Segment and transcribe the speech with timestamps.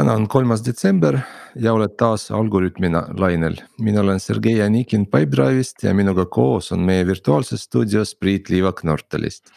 [0.00, 1.18] täna on kolmas detsember
[1.60, 2.88] ja oled taas Algorütmi
[3.20, 3.58] lainel.
[3.84, 9.50] mina olen Sergei Anikin Pipedrive'ist ja minuga koos on meie virtuaalses stuudios Priit Liivak Nortalist.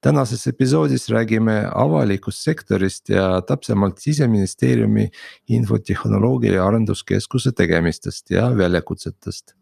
[0.00, 5.08] tänases episoodis räägime avalikust sektorist ja täpsemalt siseministeeriumi
[5.48, 9.54] infotehnoloogia ja arenduskeskuse tegemistest ja väljakutsetest.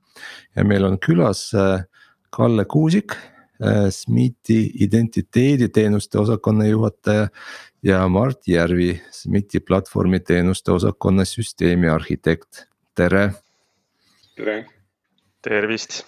[0.57, 1.85] ja meil on külas äh,
[2.31, 3.17] Kalle Kuusik
[3.91, 7.29] SMIT-i identiteediteenuste osakonna juhataja
[7.83, 12.65] ja Mart Järvi, SMIT-i platvormiteenuste osakonna süsteemiarhitekt,
[12.95, 13.31] tere.
[14.37, 14.65] tere.
[15.43, 16.03] tervist.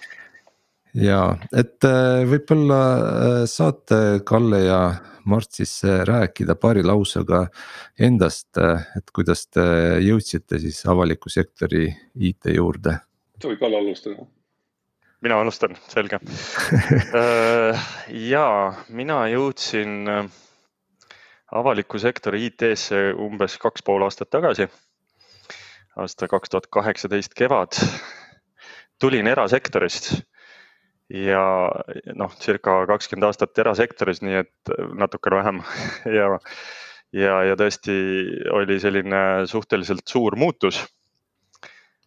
[0.93, 4.81] ja et äh, võib-olla äh, saate Kalle ja
[5.25, 7.45] Mart siis rääkida paari lausega
[7.99, 9.63] endast, et kuidas te
[10.03, 12.97] jõudsite siis avaliku sektori IT juurde?
[13.41, 14.27] soovib Kalle alustada?
[15.23, 16.19] Mina alustan, selge
[17.19, 18.47] äh, ja
[18.89, 20.25] mina jõudsin äh,
[21.55, 24.67] avaliku sektori IT-sse umbes kaks pool aastat tagasi.
[25.95, 27.77] aasta kaks tuhat kaheksateist kevad.
[28.99, 30.13] tulin erasektorist
[31.13, 31.43] ja
[32.15, 35.61] noh, circa kakskümmend aastat erasektoris, nii et natukene vähem
[36.19, 36.27] ja,
[37.13, 37.95] ja, ja tõesti
[38.51, 40.83] oli selline suhteliselt suur muutus.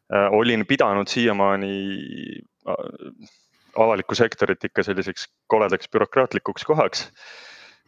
[0.06, 1.72] Äh, olin pidanud siiamaani
[3.76, 7.08] avalikku sektorit ikka selliseks koledaks bürokraatlikuks kohaks.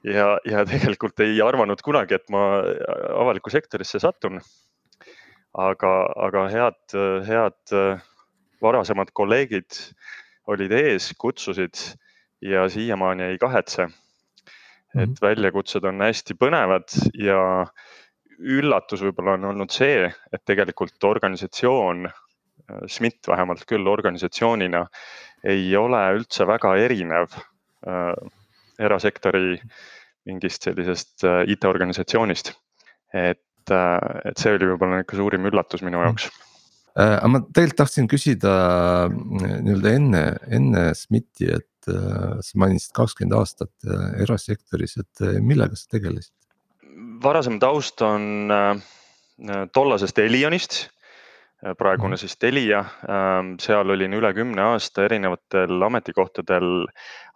[0.04, 2.62] ja, ja tegelikult ei arvanud kunagi, et ma
[3.18, 4.40] avalikku sektorisse satun.
[5.58, 5.92] aga,
[6.28, 7.76] aga head, head
[8.62, 9.80] varasemad kolleegid
[10.46, 11.74] olid ees, kutsusid
[12.42, 13.88] ja siiamaani ei kahetse.
[14.94, 15.20] et mhm.
[15.22, 17.66] väljakutsed on hästi põnevad ja
[18.38, 22.27] üllatus võib-olla on olnud see, et tegelikult organisatsioon Äh,
[22.88, 24.84] SMIT vähemalt küll organisatsioonina
[25.48, 27.36] ei ole üldse väga erinev
[27.86, 28.12] äh,
[28.78, 29.56] erasektori
[30.28, 32.52] mingist sellisest äh, IT-organisatsioonist.
[33.14, 36.28] et, et see oli võib-olla niisugune suurim üllatus minu jaoks
[36.98, 38.52] aga ma tegelikult tahtsin küsida
[39.12, 43.86] nii-öelda enne, enne SMIT-i, et sa mainisid kakskümmend aastat
[44.24, 46.34] erasektoris, et millega sa tegelesid?
[47.22, 48.50] varasem taust on
[49.72, 50.97] tollasest Elionist Äh,
[51.58, 52.20] praegune mhm.
[52.20, 56.86] siis Telia, ähm, seal olin üle kümne aasta erinevatel ametikohtadel,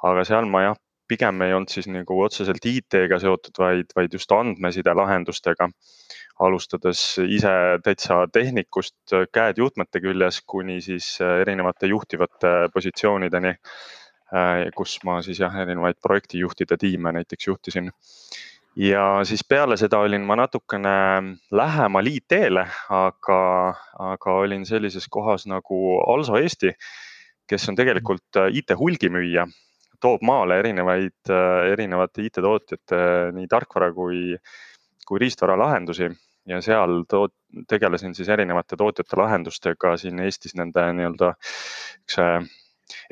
[0.06, 0.78] aga seal ma jah,
[1.10, 5.70] pigem ei olnud siis nagu otseselt IT-ga seotud, vaid, vaid just andmeside lahendustega.
[6.42, 7.50] alustades ise
[7.84, 13.56] täitsa tehnikust, äh, käed juhtmete küljes, kuni siis äh, erinevate juhtivate positsioonideni,
[14.74, 17.90] kus ma siis jah, erinevaid projektijuhtide tiime näiteks juhtisin
[18.76, 20.94] ja siis peale seda olin ma natukene
[21.50, 23.40] lähemal IT-le, aga,
[24.12, 26.72] aga olin sellises kohas nagu Also Eesti,
[27.48, 29.46] kes on tegelikult äh, IT hulgimüüja,
[30.00, 33.02] toob maale erinevaid, äh, erinevate IT-tootjate
[33.36, 34.36] nii tarkvara kui,
[35.06, 36.10] kui riistvara lahendusi.
[36.48, 37.36] Ja seal toot-,
[37.70, 41.28] tegelesin siis erinevate tootjate lahendustega siin Eestis nende nii-öelda
[42.02, 42.18] üks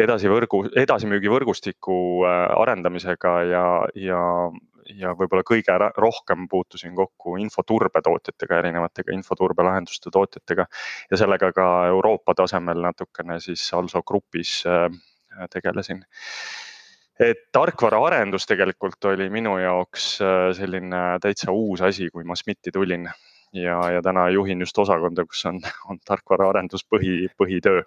[0.00, 1.96] edasivõrgu, edasimüügivõrgustiku
[2.26, 4.20] äh, arendamisega ja, ja
[4.98, 10.66] ja võib-olla kõige rohkem puutusin kokku infoturbe tootjatega, erinevatega infoturbe lahenduste tootjatega
[11.10, 14.88] ja sellega ka Euroopa tasemel natukene siis Also grupis äh,
[15.50, 16.04] tegelesin.
[17.20, 23.08] et tarkvaraarendus tegelikult oli minu jaoks äh, selline täitsa uus asi, kui ma SMIT-i tulin
[23.52, 27.82] ja, ja täna juhin just osakonda, kus on, on tarkvaraarendus põhi, põhitöö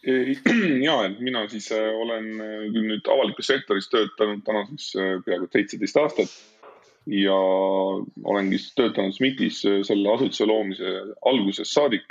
[0.86, 5.18] ja, et mina siis äh, olen äh, küll nüüd avalikus sektoris töötanud täna siis äh,
[5.26, 6.32] peaaegu seitseteist aastat
[7.10, 7.36] ja
[8.24, 10.94] olengi töötanud SMIT-is selle asutuse loomise
[11.28, 12.06] algusest saadik.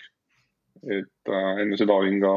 [0.80, 2.34] et enne seda olin ka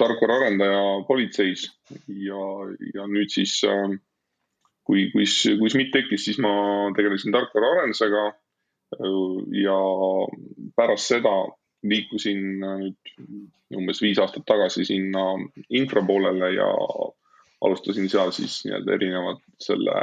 [0.00, 1.68] tarkvaraarendaja politseis
[2.10, 2.46] ja,
[2.94, 5.28] ja nüüd siis kui, kui,
[5.60, 6.50] kui SMIT tekkis, siis ma
[6.96, 8.24] tegelesin tarkvaraarendusega.
[9.62, 9.78] ja
[10.76, 11.36] pärast seda
[11.82, 15.24] liikusin äh, nüüd umbes viis aastat tagasi sinna
[15.74, 16.68] infra poolele ja
[17.66, 19.96] alustasin seal siis nii-öelda erinevat selle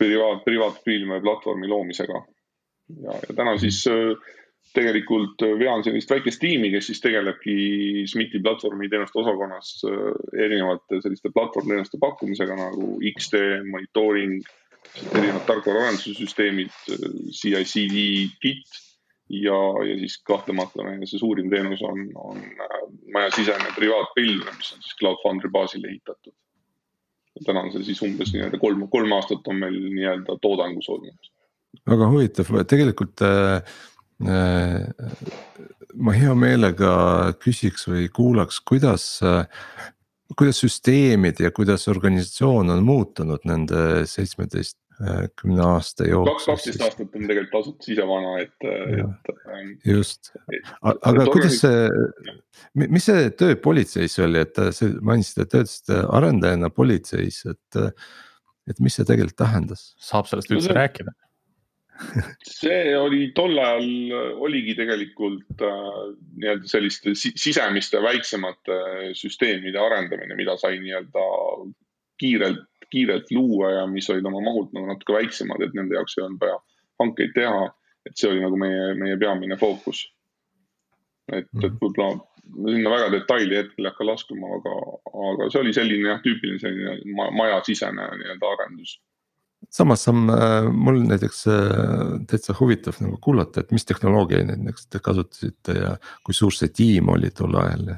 [0.00, 2.22] privaat, privaatfilme platvormi loomisega.
[3.02, 4.16] ja, ja täna siis äh,
[4.74, 7.54] tegelikult vean sellist väikest tiimi, kes siis tegelebki
[8.10, 10.10] SMIT-i platvormi teenuste osakonnas äh,
[10.46, 14.40] erinevate selliste platvormteenuste pakkumisega nagu X-tee, monitooring,
[15.12, 16.74] erinevad tarkvaraarenduse süsteemid,
[17.40, 18.02] CI/CD,
[18.42, 18.82] Git
[19.28, 22.80] ja, ja siis kahtlemata meie see suurim teenus on, on äh,
[23.14, 26.34] majasisene privaatpilv, mis on siis Cloud Foundry baasil ehitatud.
[27.44, 31.32] täna on see siis umbes nii-öelda kolm, kolm aastat on meil nii-öelda toodangus olnud.
[31.90, 33.74] väga huvitav, tegelikult äh,
[34.28, 35.16] äh,
[35.94, 36.92] ma hea meelega
[37.40, 39.48] küsiks või kuulaks, kuidas äh,
[40.36, 44.78] kuidas süsteemid ja kuidas organisatsioon on muutunud nende seitsmeteist
[45.40, 46.52] kümne aasta jooksul.
[46.52, 49.32] kaksteist aastat on tegelikult asutus ise vana, et, et.
[49.50, 50.30] Ähm, just,
[50.82, 51.88] aga kuidas see,
[52.78, 57.82] mis see töö politseis oli, et sa mainisid, et töötasite arendajana politseis, et.
[58.70, 59.92] et mis see tegelikult tähendas?
[60.00, 61.12] saab sellest üldse no, rääkida?
[62.60, 65.90] see oli tol ajal oligi tegelikult äh,
[66.40, 68.78] nii-öelda selliste sisemiste väiksemate
[69.18, 71.26] süsteemide arendamine, mida sai nii-öelda
[72.20, 76.26] kiirelt, kiirelt luua ja mis olid oma mahult nagu natuke väiksemad, et nende jaoks ei
[76.26, 76.60] olnud vaja
[77.02, 77.72] hankeid teha.
[78.04, 80.04] et see oli nagu meie, meie peamine fookus.
[81.32, 81.78] et, et mhm.
[81.80, 84.74] võib-olla sinna väga detaili hetkel ei hakka laskuma, aga,
[85.30, 88.98] aga see oli selline jah, tüüpiline selline majasisene nii-öelda arendus
[89.70, 91.60] samas on äh, mul näiteks äh,
[92.30, 95.94] täitsa huvitav nagu kuulata, et mis tehnoloogiaid näiteks te kasutasite ja
[96.26, 97.94] kui suur see tiim oli tol ajal?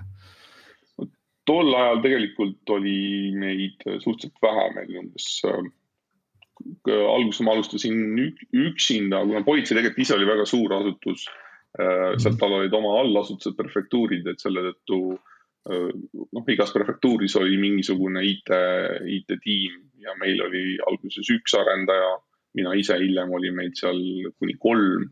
[1.47, 5.65] Tol ajal tegelikult oli meid suhteliselt vähe, meil umbes äh,,
[6.87, 7.99] alguses ma alustasin
[8.67, 11.27] üksinda, kuna politsei tegelikult ise oli väga suur asutus
[11.79, 12.15] äh,.
[12.23, 15.91] sealt all olid oma allasutused, prefektuurid, et selle tõttu äh,
[16.37, 18.55] noh, igas prefektuuris oli mingisugune IT,
[19.19, 22.17] IT-tiim ja meil oli alguses üks arendaja,
[22.57, 23.99] mina ise hiljem oli meid seal
[24.39, 25.11] kuni kolm.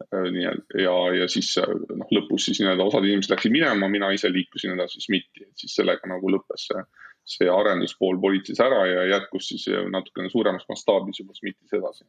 [0.00, 0.44] Äh, nii
[0.82, 4.72] ja, ja siis äh, noh, lõpus siis nii-öelda osad inimesed läksid minema, mina ise liikusin
[4.74, 6.84] edasi SMIT-i, et siis sellega nagu lõppes see,
[7.36, 12.08] see arenduspool politseis ära ja jätkus siis natukene suuremas mastaabis juba SMIT-is edasi.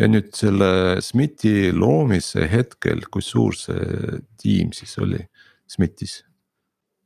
[0.00, 0.72] ja nüüd selle
[1.04, 5.22] SMIT-i loomise hetkel, kui suur see tiim siis oli
[5.70, 6.24] SMIT-is?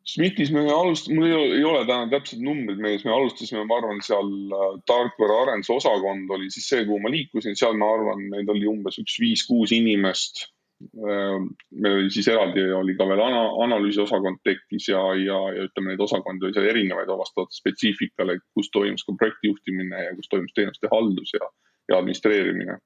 [0.04, 4.28] SMIT-is me alustasime, mul ei ole täna täpsed numbrid meeles, me alustasime, ma arvan, seal
[4.52, 8.68] äh, tarkvara arenduse osakond oli siis see, kuhu ma liikusin, seal ma arvan, meid oli
[8.68, 10.44] umbes üks viis-kuus inimest.
[10.84, 11.38] Äh,
[11.72, 16.04] meil oli siis eraldi oli ka veel ana, analüüsiosakond tekkis ja, ja, ja ütleme, neid
[16.04, 20.92] osakondi oli seal erinevaid vastavalt spetsiifikale, kus toimus ka projekti juhtimine ja kus toimus teenuste
[20.92, 21.48] haldus ja,
[21.88, 22.76] ja administreerimine.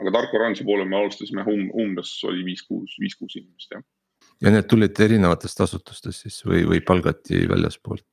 [0.00, 3.82] aga tarkvaraarenduse poole me alustasime um, umbes oli viis-kuus, viis-kuus inimest jah
[4.40, 8.06] ja need tulid erinevatest asutustest siis või, või palgati väljaspoolt?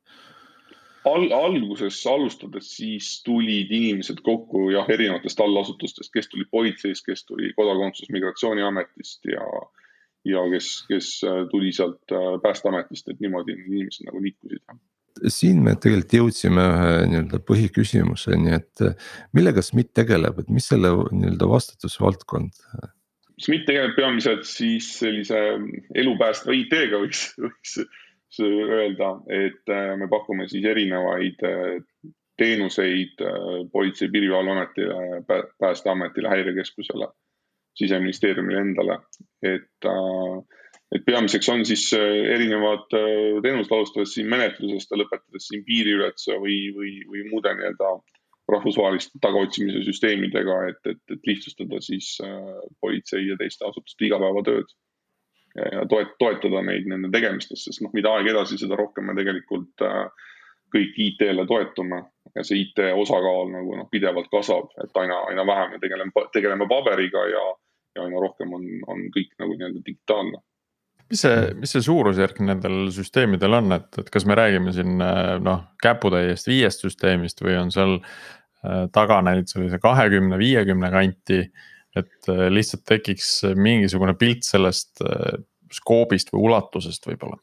[1.08, 7.54] Al-, alguses alustades siis tulid inimesed kokku jah, erinevatest allasutustest, kes tulid politseist, kes tuli
[7.56, 9.46] Kodakondsus- Migratsiooniametist ja,
[10.28, 14.64] ja kes, kes äh, tuli sealt äh, Päästeametist, et niimoodi need inimesed nagu liikusid.
[15.34, 20.92] siin me tegelikult jõudsime ühe nii-öelda põhiküsimuseni, et äh, millega SMIT tegeleb, et mis selle
[20.92, 22.68] nii-öelda vastutusvaldkond
[23.38, 25.38] SMIT tegeleb peamiselt siis sellise
[25.96, 27.78] elupäästva IT-ga võiks, võiks
[28.42, 31.78] öelda, et äh, me pakume siis erinevaid äh,
[32.38, 33.38] teenuseid äh,
[33.74, 35.22] Politsei- ja Piirivalveametile,
[35.60, 37.08] Päästeametile, Häirekeskusele,
[37.78, 39.02] siseministeeriumile endale,
[39.46, 39.90] et
[40.96, 46.94] et peamiseks on siis erinevad teenused, alustades siin menetlusest ja lõpetades siin piiriületuse või, või,
[47.10, 47.90] või muude nii-öelda
[48.52, 54.76] rahvusvaheliste tagaotsimise süsteemidega, et, et, et lihtsustada siis äh, politsei ja teiste asutuste igapäevatööd.
[55.58, 59.84] ja toet-, toetada neid nende tegemistes, sest noh, mida aeg edasi, seda rohkem me tegelikult
[59.86, 60.28] äh,
[60.74, 62.02] kõik IT-le toetume
[62.36, 66.68] ja see IT osakaal nagu noh, pidevalt kasvab, et aina, aina vähem me tegeleme, tegeleme
[66.70, 67.46] paberiga ja,
[67.96, 70.44] ja aina rohkem on, on kõik nagu nii-öelda digitaalne
[71.12, 75.62] mis see, mis see suurusjärk nendel süsteemidel on, et, et kas me räägime siin noh,
[75.84, 78.00] käputäiest viiest süsteemist või on seal
[78.66, 81.44] Äh, taga neid sellise kahekümne, viiekümne kanti.
[81.98, 85.40] et äh, lihtsalt tekiks mingisugune pilt sellest äh,
[85.74, 87.40] skoobist või ulatusest võib-olla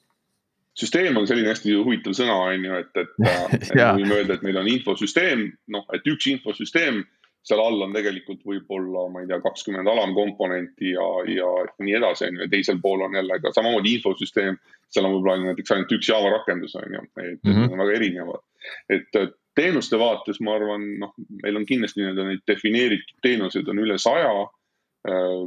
[0.78, 3.12] süsteem on selline hästi huvitav sõna, on ju, et, et,
[3.56, 3.66] et
[3.98, 7.00] võime öelda, et meil on infosüsteem, noh, et üks infosüsteem,
[7.44, 11.50] seal all on tegelikult võib-olla, ma ei tea, kakskümmend alamkomponenti ja, ja
[11.84, 14.56] nii edasi, on ju, ja teisel pool on jälle ka samamoodi infosüsteem.
[14.88, 17.60] seal on võib-olla näiteks ainult üks Java rakendus, on ju, et mm -hmm.
[17.60, 18.44] need on väga erinevad.
[18.88, 19.24] et,
[19.54, 24.34] teenuste vaates ma arvan, noh, meil on kindlasti nii-öelda neid defineeritud teenuseid on üle saja
[24.34, 25.44] äh,.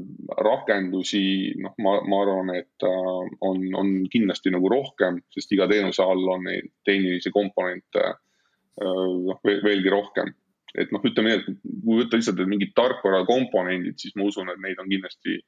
[0.48, 6.04] rakendusi, noh, ma, ma arvan, et äh, on, on kindlasti nagu rohkem, sest iga teenuse
[6.04, 10.36] all on neid tehnilisi komponente äh, noh ve, veelgi rohkem.
[10.76, 14.60] Et noh, ütleme nii, et kui võtta lihtsalt mingid tarkvara komponendid, siis ma usun, et
[14.64, 15.40] neid on kindlasti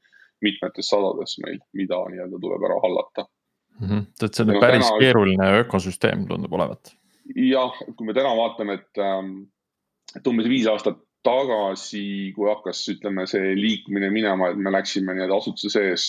[0.45, 3.25] mitmetes sadades meil, mida nii-öelda tuleb ära hallata
[3.79, 3.88] mm.
[3.88, 4.07] -hmm.
[4.23, 5.03] et see on no, päris täna...
[5.03, 6.95] keeruline ökosüsteem tundub olevat
[7.35, 9.33] jah, kui me täna vaatame, et, ähm,
[10.15, 15.39] et umbes viis aastat tagasi, kui hakkas, ütleme, see liikumine minema, et me läksime nii-öelda
[15.41, 16.05] asutuse sees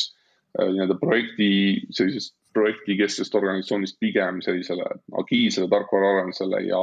[0.58, 1.50] äh, nii-öelda projekti,
[1.96, 4.86] sellisest projektikesksest organisatsioonist pigem sellisele
[5.20, 6.80] agiilsele tarkvaraarendusele ja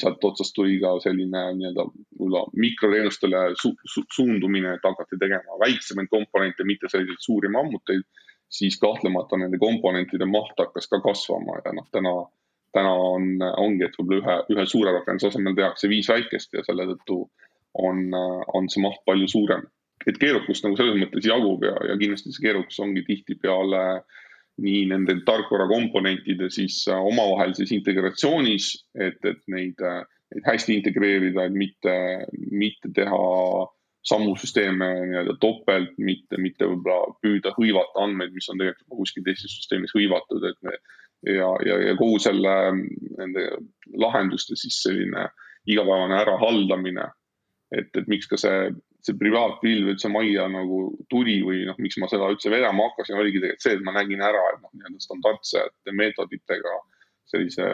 [0.00, 6.08] sealt otsast tuli ka selline nii-öelda võib-olla mikroteenustele su su suundumine, et hakati tegema väiksemaid
[6.10, 8.06] komponente, mitte selliseid suuri mammuteid,
[8.48, 12.14] siis kahtlemata nende komponentide maht hakkas ka kasvama ja noh, täna
[12.72, 16.88] täna on, ongi, et võib-olla ühe, ühe suure rakenduse asemel tehakse viis väikest ja selle
[16.88, 17.18] tõttu
[17.88, 18.08] on,
[18.56, 19.68] on see maht palju suurem.
[20.02, 23.82] et keerukust nagu selles mõttes jagub ja, ja kindlasti see keerukus ongi tihtipeale
[24.62, 31.94] nii nende tarkvara komponentide siis omavahelises integratsioonis, et, et neid, neid hästi integreerida, et mitte,
[32.52, 33.22] mitte teha
[34.04, 39.54] samu süsteeme nii-öelda topelt, mitte, mitte võib-olla püüda hõivata andmeid, mis on tegelikult kuskil teises
[39.56, 40.74] süsteemis hõivatud, et me
[41.26, 42.54] ja, ja, ja kogu selle,
[43.18, 43.46] nende
[43.94, 45.28] lahenduste siis selline
[45.70, 47.10] igapäevane ärahaldamine.
[47.72, 52.08] et, et miks ka see, see privaatpilv üldse majja nagu tuli või noh, miks ma
[52.10, 55.94] seda üldse vedama hakkasin, oligi tegelikult see, et ma nägin ära, et noh, nii-öelda standardsete
[55.98, 56.74] meetoditega
[57.32, 57.70] sellise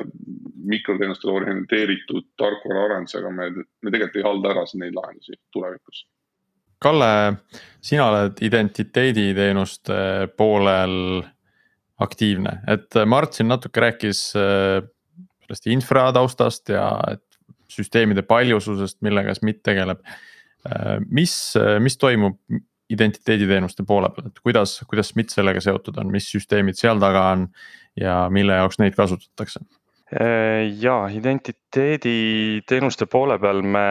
[0.68, 6.06] mikroteenustele orienteeritud tarkvaraarendusega me, me tegelikult ei halda ära neid lahendusi tulevikus
[6.78, 7.34] Kalle,
[7.82, 9.96] sina oled identiteediteenuste
[10.38, 11.24] poolel
[11.98, 14.84] aktiivne, et Mart siin natuke rääkis äh,
[15.42, 17.24] sellest infra taustast ja et
[17.72, 20.04] süsteemide paljususest, millega SMIT tegeleb.
[20.68, 22.38] Äh, mis, mis toimub
[22.92, 27.48] identiteediteenuste poole peal, et kuidas, kuidas SMIT sellega seotud on, mis süsteemid seal taga on
[28.00, 29.60] ja mille jaoks neid kasutatakse?
[30.08, 33.86] Äh, ja identiteediteenuste poole peal me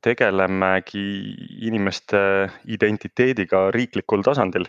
[0.00, 1.04] tegelemegi
[1.68, 2.20] inimeste
[2.72, 4.64] identiteediga riiklikul tasandil.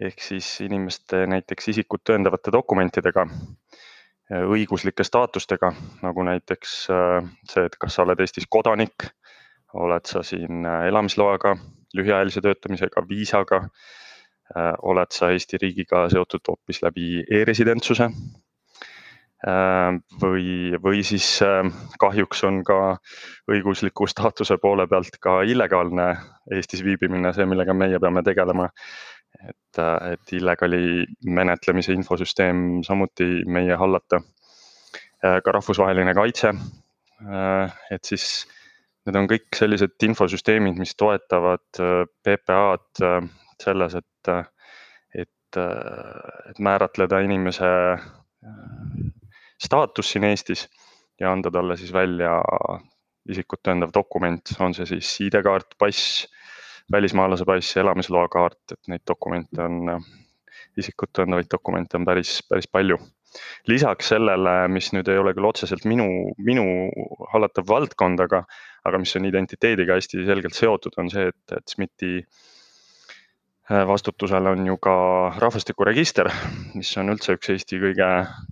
[0.00, 3.26] Ehk siis inimeste näiteks isikut tõendavate dokumentidega,
[4.32, 9.10] õiguslike staatustega, nagu näiteks äh, see, et kas sa oled Eestis kodanik,
[9.74, 11.56] oled sa siin äh, elamisloaga,
[11.96, 13.62] lühiajalise töötamisega, viisaga,
[14.56, 18.10] äh, oled sa Eesti riigiga seotud hoopis läbi e-residentsuse
[19.42, 21.40] Äh, või, või siis
[21.98, 22.76] kahjuks on ka
[23.50, 26.04] õigusliku staatuse poole pealt ka illegaalne
[26.54, 28.68] Eestis viibimine see, millega meie peame tegelema.
[29.48, 29.78] et,
[30.12, 34.20] et illegaali menetlemise infosüsteem samuti meie hallata.
[35.22, 36.52] ka rahvusvaheline kaitse.
[37.90, 38.46] et siis
[39.06, 41.80] need on kõik sellised infosüsteemid, mis toetavad
[42.24, 43.08] PPA-d
[43.62, 44.32] selles, et,
[45.24, 47.70] et, et määratleda inimese
[49.62, 50.66] staatus siin Eestis
[51.20, 52.38] ja anda talle siis välja
[53.30, 56.26] isikut tõendav dokument, on see siis ID-kaart, pass,
[56.92, 60.02] välismaalase pass, elamisloa kaart, et neid dokumente on,
[60.78, 62.98] isikut tõendavaid dokumente on päris, päris palju.
[63.70, 66.06] Lisaks sellele, mis nüüd ei ole küll otseselt minu,
[66.38, 66.64] minu
[67.32, 68.44] hallatav valdkond, aga,
[68.88, 72.16] aga mis on identiteediga hästi selgelt seotud, on see, et, et SMIT-i
[73.70, 74.94] Äh, vastutusel on ju ka
[75.38, 76.28] rahvastikuregister,
[76.74, 78.08] mis on üldse üks Eesti kõige,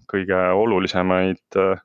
[0.09, 1.81] kõige olulisemaid äh,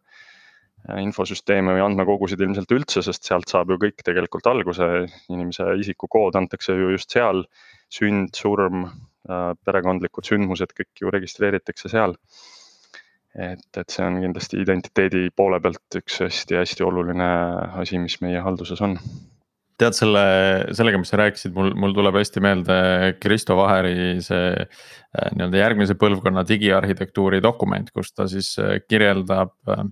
[1.01, 4.87] infosüsteeme või andmekogusid ilmselt üldse, sest sealt saab ju kõik tegelikult alguse,
[5.33, 7.43] inimese isikukood antakse ju just seal.
[7.95, 8.85] sünd, surm,
[9.29, 12.15] äh, perekondlikud sündmused, kõik ju registreeritakse seal.
[13.35, 17.29] Et, et see on kindlasti identiteedi poole pealt üks hästi-hästi oluline
[17.81, 18.97] asi, mis meie halduses on
[19.79, 20.23] tead selle,
[20.75, 22.77] sellega, mis sa rääkisid, mul, mul tuleb hästi meelde
[23.19, 29.83] Kristo Vaheri see äh, nii-öelda järgmise põlvkonna digiarhitektuuri dokument, kus ta siis äh, kirjeldab äh,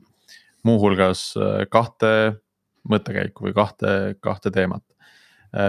[0.64, 1.34] muuhulgas
[1.72, 2.10] kahte
[2.88, 3.90] mõttekäiku või kahte,
[4.24, 4.84] kahte teemat.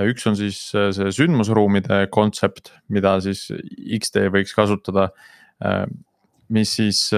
[0.06, 3.48] üks on siis see sündmusruumide kontsept, mida siis
[3.98, 5.08] X-tee võiks kasutada,
[6.54, 7.08] mis siis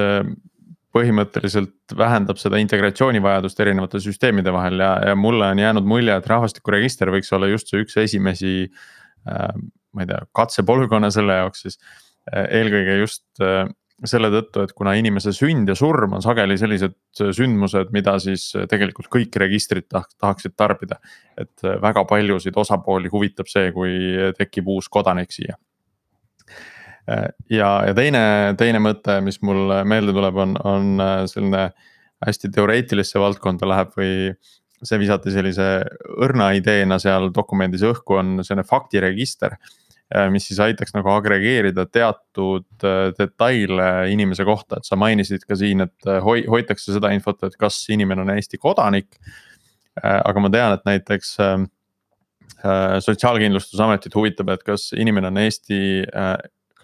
[0.96, 7.12] põhimõtteliselt vähendab seda integratsioonivajadust erinevate süsteemide vahel ja, ja mulle on jäänud mulje, et rahvastikuregister
[7.14, 8.52] võiks olla just see üks esimesi
[9.28, 9.56] äh,.
[9.96, 11.78] ma ei tea, katsepolügoone selle jaoks siis
[12.32, 13.64] äh, eelkõige just äh,
[14.04, 19.08] selle tõttu, et kuna inimese sünd ja surm on sageli sellised sündmused, mida siis tegelikult
[19.12, 21.00] kõik registrid tahaksid tarbida.
[21.36, 23.96] et äh, väga paljusid osapooli huvitab see, kui
[24.38, 25.56] tekib uus kodanik siia
[27.06, 28.22] ja, ja teine,
[28.58, 31.68] teine mõte, mis mul meelde tuleb, on, on äh, selline
[32.26, 34.12] hästi teoreetilisse valdkonda läheb või
[34.86, 35.66] see visati sellise
[36.24, 39.56] õrna ideena seal dokumendis õhku, on selline faktiregister.
[40.14, 45.58] Äh, mis siis aitaks nagu agregeerida teatud äh, detaile inimese kohta, et sa mainisid ka
[45.58, 49.18] siin, et hoi-, hoitakse seda infot, et kas inimene on Eesti kodanik.
[49.96, 51.30] aga ma tean, et näiteks
[53.00, 55.78] sotsiaalkindlustusametit huvitab, et kas inimene on Eesti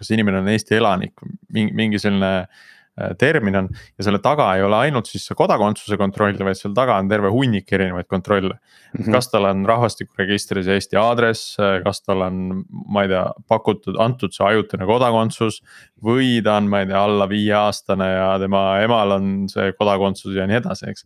[0.03, 1.15] kas inimene on Eesti elanik,
[1.53, 5.97] mingi, mingi selline äh, termin on ja selle taga ei ole ainult siis see kodakondsuse
[5.97, 8.99] kontroll, vaid seal taga on terve hunnik erinevaid kontrolle mm.
[8.99, 9.11] -hmm.
[9.15, 11.55] kas tal on rahvastikuregistris Eesti aadress,
[11.85, 15.61] kas tal on, ma ei tea, pakutud, antud see ajutine kodakondsus.
[16.03, 20.35] või ta on, ma ei tea, alla viie aastane ja tema emal on see kodakondsus
[20.35, 21.05] ja nii edasi, eks.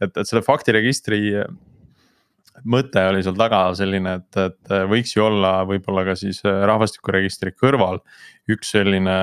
[0.00, 1.20] et, et selle faktiregistri
[2.68, 7.54] mõte oli seal taga selline, et, et võiks ju olla võib-olla ka siis äh, rahvastikuregistri
[7.56, 8.02] kõrval
[8.50, 9.16] üks selline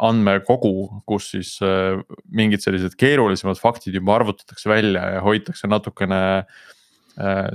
[0.00, 2.00] andmekogu, kus siis äh,
[2.32, 6.20] mingid sellised keerulisemad faktid juba arvutatakse välja ja hoitakse natukene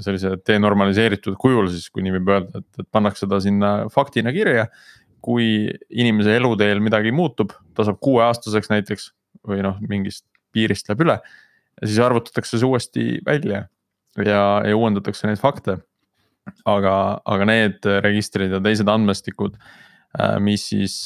[0.04, 4.68] sellise denormaliseeritud kujul siis, kui nii võib öelda, et, et pannakse ta sinna faktina kirja.
[5.26, 9.08] kui inimese eluteel midagi muutub, ta saab kuueaastaseks näiteks
[9.48, 11.16] või noh, mingist piirist läheb üle.
[11.82, 13.64] siis arvutatakse see uuesti välja
[14.24, 15.80] ja, ja uuendatakse neid fakte.
[16.66, 19.56] aga, aga need registrid ja teised andmestikud,
[20.46, 21.00] mis siis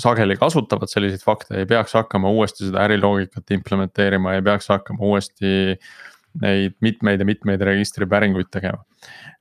[0.00, 5.76] sageli kasutavad selliseid fakte, ei peaks hakkama uuesti seda äriloogikat implementeerima, ei peaks hakkama uuesti
[6.42, 8.82] neid mitmeid ja mitmeid registripäringuid tegema.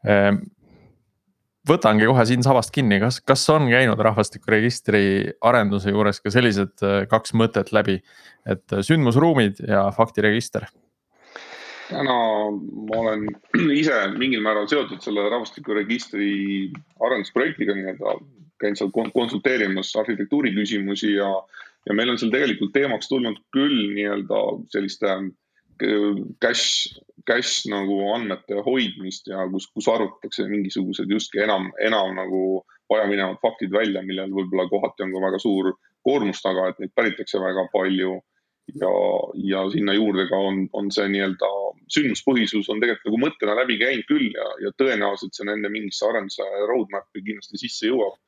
[0.05, 0.43] Ehm,
[1.69, 5.03] võtangi kohe siinsabast kinni, kas, kas on käinud rahvastikuregistri
[5.41, 8.01] arenduse juures ka sellised äh, kaks mõtet läbi,
[8.45, 10.67] et sündmusruumid ja faktiregister?
[11.89, 12.15] Täna
[12.89, 13.27] ma olen
[13.81, 16.31] ise mingil määral seotud selle rahvastikuregistri
[17.03, 18.17] arendusprojektiga nii-öelda
[18.63, 21.29] käin seal konsulteerimas arhitektuuri küsimusi ja,
[21.87, 24.43] ja meil on seal tegelikult teemaks tulnud küll nii-öelda
[24.75, 25.23] selliste äh,
[26.43, 32.43] cash, cash nagu andmete hoidmist ja kus, kus arvutatakse mingisugused justkui enam, enam nagu
[32.91, 35.73] vajaminevad faktid välja, millel võib-olla kohati on ka väga suur
[36.03, 38.19] koormus taga, et neid päritakse väga palju.
[38.67, 38.91] Ja,
[39.43, 41.49] ja sinna juurde ka on, on see nii-öelda
[41.93, 46.47] sündmuspõhisus on tegelikult nagu mõttena läbi käinud küll ja, ja tõenäoliselt see nende mingisse arenduse
[46.69, 48.19] roadmap'i kindlasti sisse jõuab.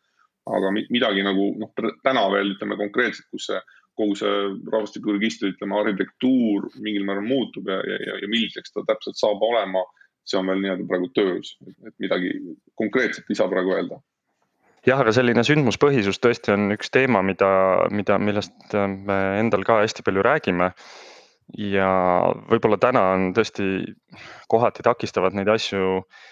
[0.45, 1.71] Aga midagi nagu noh,
[2.05, 3.61] täna veel ütleme konkreetselt, kus see
[3.97, 4.33] kogu see
[4.69, 9.81] rahvastikuregistri, ütleme arhitektuur mingil määral muutub ja, ja, ja milliseks ta täpselt saab olema,
[10.27, 11.55] see on veel nii-öelda praegu töös,
[11.87, 12.33] et midagi
[12.77, 14.01] konkreetset ei saa praegu öelda
[14.85, 17.49] jah, aga selline sündmuspõhisus tõesti on üks teema, mida,
[17.91, 20.71] mida, millest me endal ka hästi palju räägime.
[21.61, 21.89] ja
[22.49, 23.93] võib-olla täna on tõesti
[24.49, 26.23] kohati takistavad neid asju äh,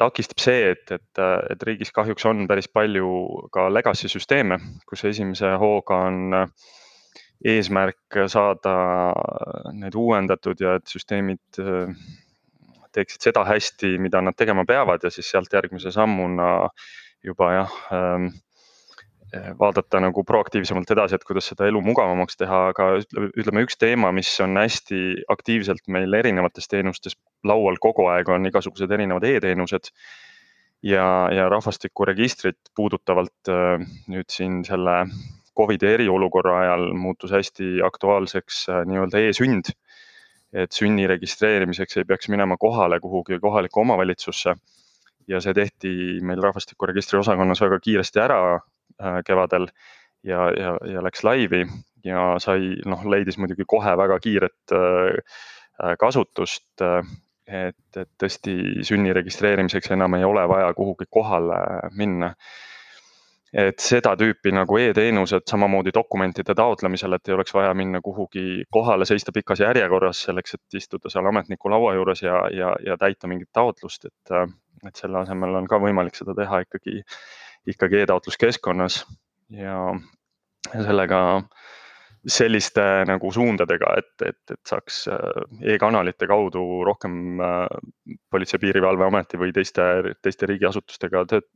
[0.00, 3.10] takistab see, et, et, et riigis kahjuks on päris palju
[3.52, 6.38] ka legacy süsteeme, kus esimese hooga on
[7.50, 8.74] eesmärk saada
[9.76, 11.60] need uuendatud ja et süsteemid
[12.94, 16.68] teeksid seda hästi, mida nad tegema peavad ja siis sealt järgmise sammuna
[17.24, 18.30] juba jah ähm,
[19.58, 22.86] vaadata nagu proaktiivsemalt edasi, et kuidas seda elu mugavamaks teha, aga
[23.30, 28.90] ütleme, üks teema, mis on hästi aktiivselt meil erinevates teenustes laual kogu aeg, on igasugused
[28.90, 29.92] erinevad e-teenused.
[30.82, 35.04] ja, ja rahvastikuregistrit puudutavalt äh, nüüd siin selle
[35.56, 39.74] Covidi eriolukorra ajal muutus hästi aktuaalseks äh, nii-öelda e-sünd.
[40.52, 44.56] et sünni registreerimiseks ei peaks minema kohale kuhugi kohalikku omavalitsusse
[45.30, 45.94] ja see tehti
[46.26, 48.40] meil rahvastikuregistri osakonnas väga kiiresti ära
[49.00, 49.68] Äh, kevadel
[50.22, 51.62] ja, ja, ja läks laivi
[52.04, 55.20] ja sai, noh, leidis muidugi kohe väga kiiret äh,
[55.80, 56.66] äh, kasutust.
[57.50, 58.52] et, et tõesti
[58.86, 61.56] sünni registreerimiseks enam ei ole vaja kuhugi kohale
[61.98, 62.28] minna
[63.52, 69.08] et seda tüüpi nagu e-teenused samamoodi dokumentide taotlemisel, et ei oleks vaja minna kuhugi kohale,
[69.08, 73.50] seista pikas järjekorras selleks, et istuda seal ametniku laua juures ja, ja, ja täita mingit
[73.52, 74.36] taotlust, et,
[74.88, 77.02] et selle asemel on ka võimalik seda teha ikkagi
[77.68, 79.02] ikkagi e-taotluskeskkonnas
[79.56, 79.76] ja,
[80.72, 81.20] ja sellega
[82.28, 87.62] selliste nagu suundadega, et, et, et saaks äh, e-kanalite kaudu rohkem äh,
[88.30, 89.86] Politsei- ja Piirivalveameti või teiste,
[90.20, 91.48] teiste riigiasutustega tööd,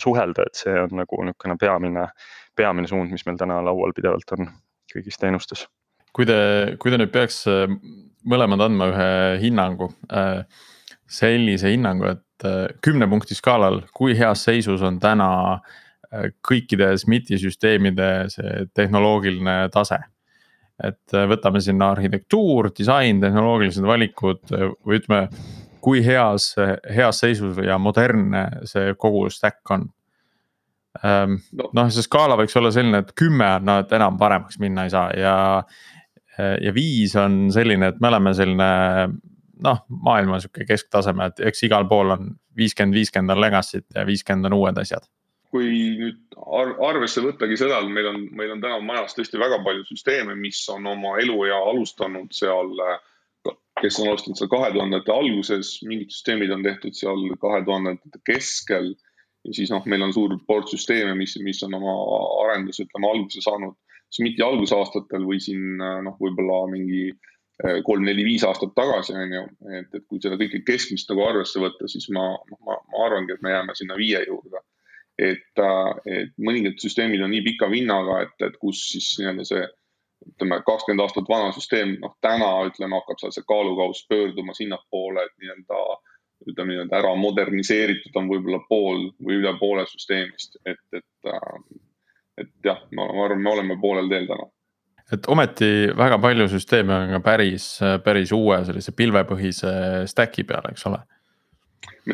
[0.00, 2.06] suhelda, et see on nagu niisugune peamine,
[2.56, 4.48] peamine suund, mis meil täna laual pidevalt on
[4.94, 5.66] kõigis teenustes.
[6.16, 6.38] kui te,
[6.80, 7.68] kui te nüüd peaks äh,
[8.24, 9.10] mõlemad andma ühe
[9.44, 9.92] hinnangu,
[11.08, 17.38] sellise hinnangu, et et kümne punkti skaalal, kui heas seisus on täna äh, kõikide SMIT-i
[17.40, 19.98] süsteemide see tehnoloogiline tase.
[20.78, 25.28] et äh, võtame sinna arhitektuur, disain, tehnoloogilised valikud äh, või ütleme,
[25.82, 26.54] kui heas,
[26.94, 29.88] heas seisus ja modernne see kogu stack on
[31.04, 34.86] ähm, noh, see skaala võiks olla selline, et kümme on no, et enam paremaks minna
[34.86, 35.36] ei saa ja.
[36.38, 38.68] ja viis on selline, et me oleme selline
[39.64, 44.50] noh, maailma sihuke kesktaseme, et eks igal pool on viiskümmend, viiskümmend on legacy't ja viiskümmend
[44.50, 45.08] on uued asjad.
[45.48, 46.34] kui nüüd
[46.84, 50.60] arvesse võttagi seda, et meil on, meil on täna majas tõesti väga palju süsteeme, mis
[50.68, 52.74] on oma eluea alustanud seal,
[53.80, 58.92] kes on alustanud seal kahe tuhandete alguses, mingid süsteemid on tehtud seal kahe tuhandete keskel.
[59.46, 61.96] ja siis noh, meil on suur port süsteeme, mis, mis on oma
[62.44, 63.78] arenduse, ütleme alguse saanud
[64.12, 67.08] SMIT-i algusaastatel või siin noh, võib-olla mingi
[67.58, 69.44] kolm-neli-viis aastat tagasi, on ju.
[69.80, 72.30] et, et kui seda kõike keskmist nagu arvesse võtta, siis ma,
[72.62, 74.62] ma, ma arvangi, et me jääme sinna viie juurde.
[75.18, 79.64] et, äh, et mõningad süsteemid on nii pika vinnaga, et, et kus siis nii-öelda see
[80.28, 85.34] ütleme, kakskümmend aastat vana süsteem, noh täna ütleme, hakkab seal see kaalukauss pöörduma sinnapoole, et
[85.42, 85.80] nii-öelda
[86.46, 91.58] ütleme nii-öelda ära moderniseeritud on võib-olla pool või üle poole süsteemist, et, et, äh,
[92.44, 94.46] et jah, ma arvan, me oleme poolel teel täna
[95.12, 97.68] et ometi väga palju süsteeme on ka päris,
[98.04, 99.72] päris uue sellise pilvepõhise
[100.10, 101.00] stack'i peal, eks ole.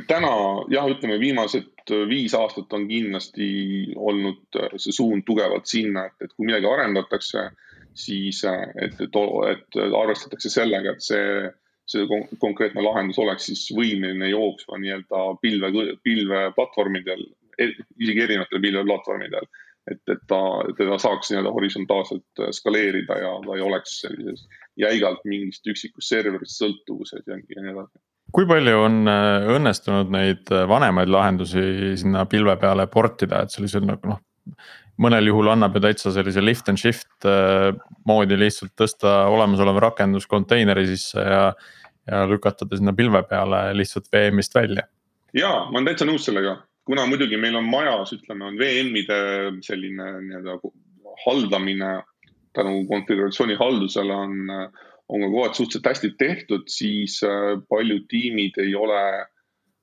[0.09, 0.31] täna
[0.71, 1.71] jah, ütleme viimased
[2.09, 3.49] viis aastat on kindlasti
[3.97, 7.51] olnud see suund tugevalt sinna, et, et kui midagi arendatakse,
[7.95, 9.19] siis et, et,
[9.51, 11.51] et arvestatakse sellega, et see,
[11.91, 12.07] see
[12.41, 15.71] konkreetne lahendus oleks siis võimeline jooksma nii-öelda pilve,
[16.07, 17.27] pilveplatvormidel,
[17.59, 19.47] e-, isegi erinevatel pilveplatvormidel
[19.91, 20.41] et, et ta,
[20.79, 24.47] teda saaks nii-öelda horisontaalselt äh, skaleerida ja ta ei oleks sellises
[24.81, 28.01] jäigalt mingist üksikust serverist sõltuvuses ja, ja nii edasi.
[28.35, 33.87] kui palju on äh, õnnestunud neid äh, vanemaid lahendusi sinna pilve peale portida, et sellisel
[33.89, 34.23] nagu noh
[35.01, 37.27] mõnel juhul annab ju täitsa sellise lift and shift
[38.07, 41.49] moodi lihtsalt tõsta olemasolev rakendus konteineri sisse ja.
[42.07, 44.85] ja lükata ta sinna pilve peale lihtsalt VM-ist välja.
[45.35, 49.19] ja ma olen täitsa nõus sellega, kuna muidugi meil on majas, ütleme, on VM-ide
[49.65, 50.59] selline nii-öelda
[51.25, 51.93] haldamine
[52.55, 54.51] tänu konfiguratsiooni haldusele on,
[55.09, 59.05] on ka kohati suhteliselt hästi tehtud, siis äh, paljud tiimid ei ole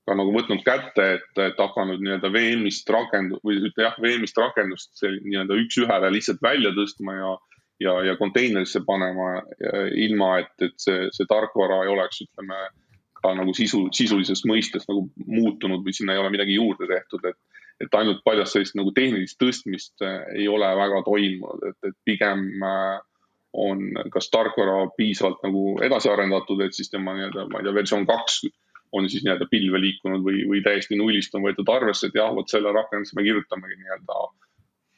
[0.08, 5.04] ka nagu võtnud kätte, et, et hakanud nii-öelda VM-ist rakendu- või ütle jah, VM-ist rakendust
[5.04, 7.34] nii-öelda üks-ühele lihtsalt välja tõstma ja,
[7.86, 9.44] ja, ja konteinerisse panema,
[10.06, 12.58] ilma et, et see, see tarkvara ei oleks, ütleme
[13.22, 17.40] ka nagu sisu, sisulises mõistes nagu muutunud või sinna ei ole midagi juurde tehtud, et.
[17.82, 22.44] et ainult paljast sellist nagu tehnilist tõstmist äh, ei ole väga toimunud, et, et pigem
[22.62, 23.00] äh,
[23.54, 28.06] on kas tarkvara piisavalt nagu edasi arendatud, et siis tema nii-öelda, ma ei tea, versioon
[28.08, 28.44] kaks
[28.92, 32.50] on siis nii-öelda pilve liikunud või, või täiesti nullist on võetud arvesse, et jah, vot
[32.52, 34.22] selle rakenduse me kirjutamegi nii-öelda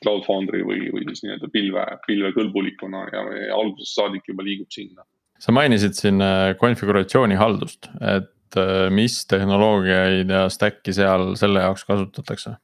[0.03, 5.05] Cloud Foundry või, või siis nii-öelda pilve, pilvekõlbulikuna ja, algusest saadik juba liigub sinna
[5.43, 11.87] sa mainisid siin äh, konfiguratsiooni haldust, et äh, mis tehnoloogiaid ja stack'i seal selle jaoks
[11.89, 12.57] kasutatakse?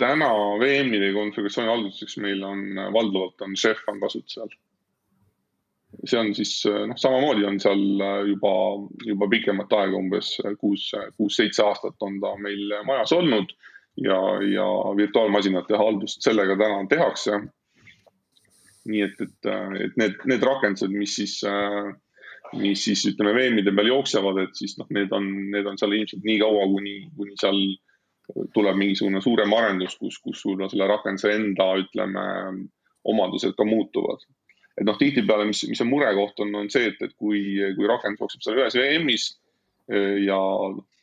[0.00, 4.52] täna VM-ide konfiguratsiooni halduseks meil on äh, valdavalt on Chef on kasutusel.
[6.04, 7.80] see on siis noh, samamoodi on seal
[8.28, 8.52] juba,
[9.04, 13.50] juba pikemat aega, umbes kuus, kuus-seitse aastat on ta meil majas olnud
[13.98, 17.40] ja, ja virtuaalmasinate haldust sellega täna tehakse
[18.88, 21.90] nii et, et, äh, et need, need rakendused, mis siis, äh,
[22.56, 26.26] mis siis ütleme VM-ide peal jooksevad, et siis noh, need on, need on seal ilmselt
[26.26, 27.60] nii kaua, kuni, kuni seal
[28.54, 32.26] tuleb mingisugune suurem arendus, kus, kus võib-olla selle rakenduse enda, ütleme,
[33.10, 34.22] omadused ka muutuvad.
[34.78, 37.42] et noh, tihtipeale, mis, mis on murekoht, on, on see, et, et kui,
[37.76, 39.26] kui rakendus jookseb seal ühes VM-is
[39.92, 40.38] äh, ja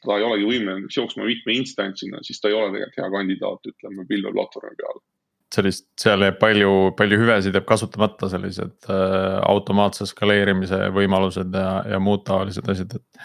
[0.05, 4.07] ta ei olegi võimeline jooksma mitme instantsina, siis ta ei ole tegelikult hea kandidaat, ütleme,
[4.09, 5.03] pilveplatvormi peale
[5.53, 12.01] sellist, seal jääb palju, palju hüvesid jääb kasutamata, sellised äh, automaatse skaleerimise võimalused ja, ja
[12.03, 13.23] muud taolised asjad, et.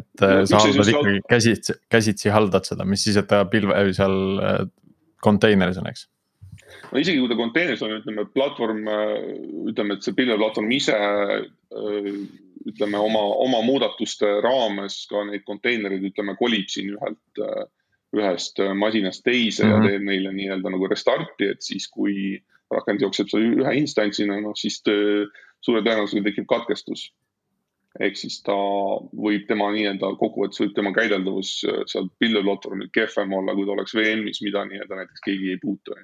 [0.00, 3.80] et äh, no, sa haldad ikkagi käsitsi, käsitsi haldad seda, mis siis, et ta pilve
[3.96, 4.62] seal äh,
[5.24, 6.08] konteineris on, eks
[6.92, 9.16] no isegi kui ta konteineris on, ütleme platvorm, äh,
[9.72, 12.12] ütleme, et see pilveplatvorm ise äh,
[12.68, 17.66] ütleme oma, oma muudatuste raames ka neid konteinereid, ütleme, kolib siin ühelt äh,
[18.16, 19.72] ühest äh, masinast teise mm -hmm.
[19.72, 19.88] ja mhm.
[19.88, 24.82] teeb neile nii-öelda nagu restart'i, et siis, kui rakendus jookseb seal ühe instantsina, noh siis
[24.82, 25.26] töö,
[25.64, 27.12] suure tõenäosusega tekib katkestus.
[28.00, 28.54] ehk siis ta
[29.16, 33.94] võib tema nii-öelda kokkuvõttes võib tema käideldavus äh, seal pilveplatvormil kehvem olla, kui ta oleks
[33.94, 35.96] VM-is, mida nii-öelda näiteks keegi ei puutu.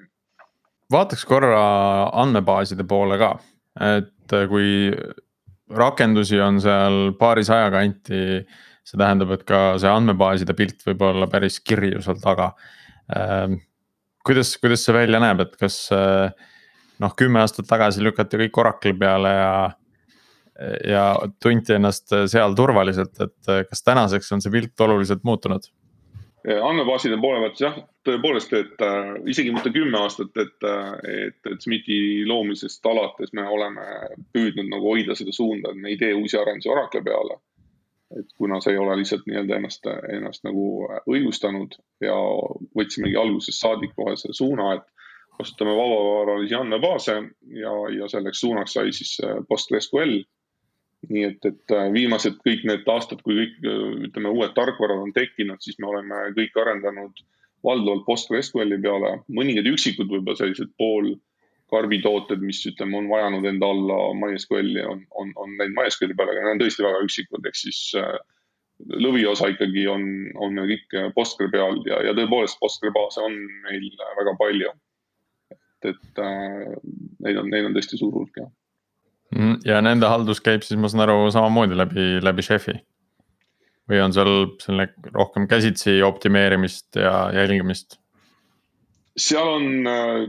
[0.91, 3.39] vaataks korra andmebaaside poole ka,
[3.79, 4.91] et äh, kui
[5.69, 8.45] rakendusi on seal paarisaja kanti
[8.85, 12.51] see tähendab, et ka see andmebaaside pilt võib olla päris kirju seal taga.
[13.15, 13.59] Ähm,
[14.25, 16.29] kuidas, kuidas see välja näeb, et kas äh,
[17.01, 19.55] noh, kümme aastat tagasi lükati kõik Oracle'i peale ja.
[20.87, 21.07] ja
[21.43, 25.67] tunti ennast seal turvaliselt, et äh, kas tänaseks on see pilt oluliselt muutunud?
[26.45, 30.91] andmebaaside poole pealt jah, tõepoolest, et äh, isegi mitte kümme aastat, et, äh,
[31.25, 31.97] et, et SMIT-i
[32.29, 33.85] loomisest alates me oleme
[34.35, 37.39] püüdnud nagu hoida seda suunda, et me ei tee uusi arendusi Oracle peale
[38.13, 40.65] et kuna see ei ole lihtsalt nii-öelda ennast, ennast nagu
[41.09, 41.73] õigustanud
[42.05, 42.15] ja
[42.77, 44.85] võtsimegi algusest saadik kohe selle suuna, et
[45.37, 47.15] kasutame vabavaralisi andmebaase
[47.59, 50.19] ja, ja selleks suunaks sai siis äh, PostgreSQL.
[51.09, 53.65] nii et, et äh, viimased kõik need aastad, kui kõik
[54.07, 57.25] ütleme, uued tarkvarad on tekkinud, siis me oleme kõik arendanud
[57.65, 61.15] valdavalt PostgreSQL-i peale, mõningad üksikud võib-olla sellised pool
[61.73, 66.43] karbitooted, mis ütleme, on vajanud enda alla MySQL-i, on, on, on läinud MySQL-i peale, aga
[66.45, 68.17] need on tõesti väga üksikud, ehk siis äh,
[69.01, 70.03] lõviosa ikkagi on,
[70.41, 73.87] on meil kõik Postgre peal ja, ja tõepoolest Postgre baase on meil
[74.19, 74.73] väga palju.
[75.55, 76.75] et, et äh,
[77.25, 78.51] neid on, neid on tõesti suur hulk jah.
[79.35, 82.77] Mm, ja nende haldus käib siis, ma saan aru, samamoodi läbi, läbi Chefi?
[83.89, 87.99] või on seal selline rohkem käsitsi optimeerimist ja jälgimist?
[89.17, 90.25] seal on äh,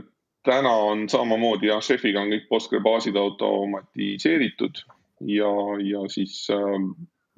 [0.47, 4.81] täna on samamoodi jah, Chefiga on kõik Postgre baasid automatiseeritud
[5.33, 5.51] ja,
[5.83, 6.91] ja siis ähm,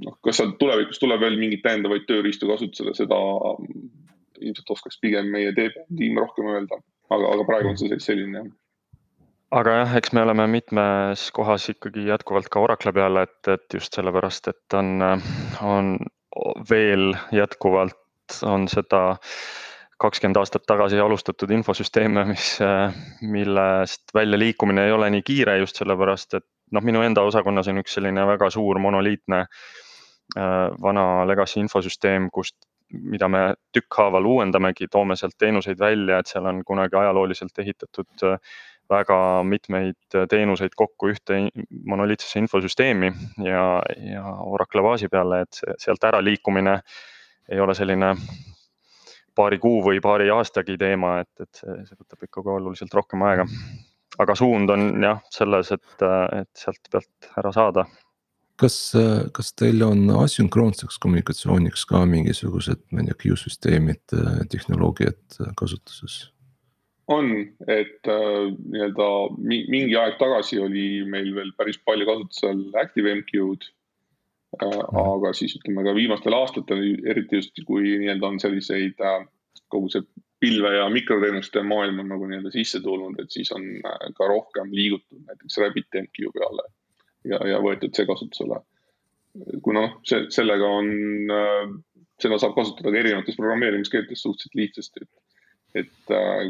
[0.06, 3.20] noh, kas seal tulevikus tuleb veel mingeid täiendavaid tööriistu kasutusele, seda
[3.52, 3.92] ähm,
[4.40, 8.50] ilmselt oskaks pigem meie tiim rohkem öelda, aga, aga praegu on see selline jah.
[9.60, 13.96] Aga jah, eks me oleme mitmes kohas ikkagi jätkuvalt ka Oracle peal, et, et just
[13.98, 15.02] sellepärast, et on,
[15.66, 15.96] on
[16.70, 17.98] veel jätkuvalt
[18.46, 19.18] on seda
[20.00, 22.54] kakskümmend aastat tagasi alustatud infosüsteeme, mis,
[23.22, 27.98] millest väljaliikumine ei ole nii kiire just sellepärast, et noh, minu enda osakonnas on üks
[27.98, 32.56] selline väga suur monoliitne äh, vana legacy infosüsteem, kust,
[32.90, 33.44] mida me
[33.76, 38.40] tükkhaaval uuendamegi, toome sealt teenuseid välja, et seal on kunagi ajalooliselt ehitatud äh,
[38.90, 41.44] väga mitmeid teenuseid kokku ühte
[41.86, 43.12] monoliitsesse infosüsteemi
[43.46, 43.66] ja,
[44.14, 46.80] ja Oracle baasi peale, et sealt äraliikumine
[47.50, 48.16] ei ole selline
[49.40, 53.48] paari kuu või paari aastagi teema, et, et see, see võtab ikkagi oluliselt rohkem aega.
[54.20, 56.06] aga suund on jah selles, et,
[56.42, 57.86] et sealt pealt ära saada.
[58.60, 58.80] kas,
[59.36, 64.20] kas teil on asünkroonseks kommunikatsiooniks ka mingisugused, ma ei tea, Q-süsteemid,
[64.52, 66.26] tehnoloogiad kasutuses?
[67.10, 67.32] on,
[67.68, 69.08] et äh, nii-öelda
[69.42, 73.72] mingi aeg tagasi oli meil veel päris palju kasutusel ActiveMQ-d.
[74.58, 79.22] Aga siis ütleme ka viimastel aastatel, eriti just kui nii-öelda on selliseid äh,
[79.70, 80.02] kogu see
[80.40, 84.74] pilve ja mikroteenuste maailm on nagu nii-öelda sisse tulnud, et siis on äh, ka rohkem
[84.74, 86.66] liigutud näiteks RabbitMQ peale
[87.30, 88.62] ja, ja võetud see kasutusele.
[89.62, 90.90] kuna noh, see, sellega on
[91.36, 91.74] äh,,
[92.20, 95.26] seda saab kasutada ka erinevates programmeerimiskeeltes suhteliselt lihtsasti, et
[95.76, 96.48] et äh,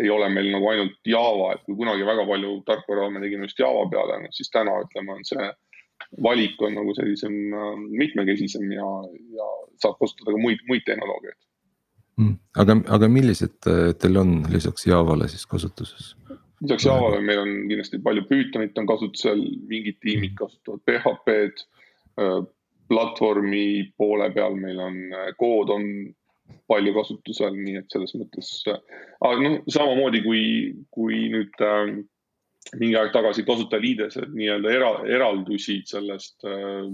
[0.00, 3.60] ei ole meil nagu ainult Java, et kui kunagi väga palju tarkvara me tegime just
[3.60, 5.50] Java peale, noh siis täna ütleme, on see
[6.22, 8.88] valik on nagu sellisem äh, mitmekesisem ja,
[9.38, 9.48] ja
[9.82, 11.38] saab kasutada ka muid, muid tehnoloogiaid
[12.20, 12.38] mm..
[12.64, 16.14] aga, aga millised äh, teil on lisaks Javale siis kasutuses?
[16.62, 21.68] lisaks Javale meil on kindlasti palju Pythonit on kasutusel, mingid tiimid kasutavad PHP-d.
[22.22, 22.42] Äh,
[22.92, 24.96] platvormi poole peal meil on
[25.40, 25.84] kood on
[26.70, 30.42] palju kasutusel, nii et selles mõttes, aga noh, samamoodi kui,
[30.94, 31.94] kui nüüd äh,
[32.78, 36.86] mingi aeg tagasi kasutajaliidesed nii-öelda era, eraldusid sellest äh,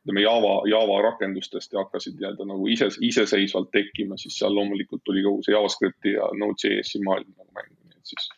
[0.00, 5.22] ütleme Java, Java rakendustest ja hakkasid nii-öelda nagu ise, iseseisvalt tekkima, siis seal loomulikult tuli
[5.26, 8.30] kogu see JavaScripti ja Node.js-i maailm nagu mängu, nii et siis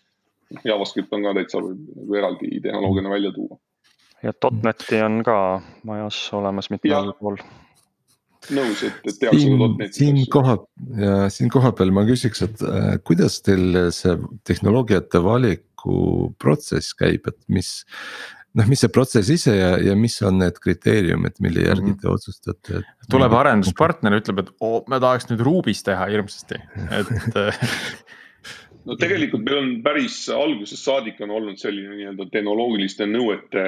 [0.66, 3.58] JavaScript on ka täitsa nagu eraldi tehnoloogiana välja tuua.
[4.22, 5.36] ja .NET-i on ka
[5.86, 7.38] majas olemas mitmel pool
[8.50, 9.96] nõus, et, et tehakse ka .NET-i.
[9.98, 10.58] siin koha
[11.32, 14.14] siin kohapeal ma küsiks, et äh, kuidas teil see
[14.48, 17.74] tehnoloogiate valiku protsess käib, et mis.
[18.58, 22.00] noh, mis see protsess ise ja, ja mis on need kriteeriumid, mille järgi mm -hmm.
[22.02, 22.82] te otsustate?
[23.10, 27.14] tuleb arenduspartner, ütleb, et oo, me tahaks nüüd Ruby's teha hirmsasti, et
[28.86, 33.64] no tegelikult meil on päris algusest saadik on olnud selline nii-öelda tehnoloogiliste nõuete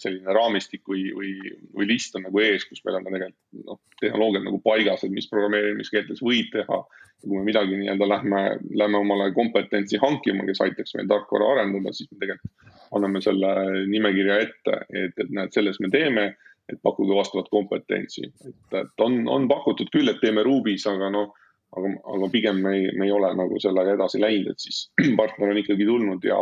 [0.00, 1.32] selline raamistik või, või,
[1.76, 5.14] või list on nagu ees, kus meil on ka tegelikult noh, tehnoloogiad nagu paigas, et
[5.14, 6.82] mis programmeerimiskeeltes võib teha.
[7.18, 8.40] kui me midagi nii-öelda lähme,
[8.78, 13.50] lähme omale kompetentsi hankima, kes aitaks meil tarkvara arendada, siis me tegelikult anname selle
[13.90, 16.28] nimekirja ette, et, et näed, selles me teeme,
[16.70, 21.34] et pakkuge vastavat kompetentsi, et, et on, on pakutud küll, et teeme Ruby's, aga noh
[21.76, 24.84] aga, aga pigem me ei, me ei ole nagu sellega edasi läinud, et siis
[25.20, 26.38] partner on ikkagi tulnud ja,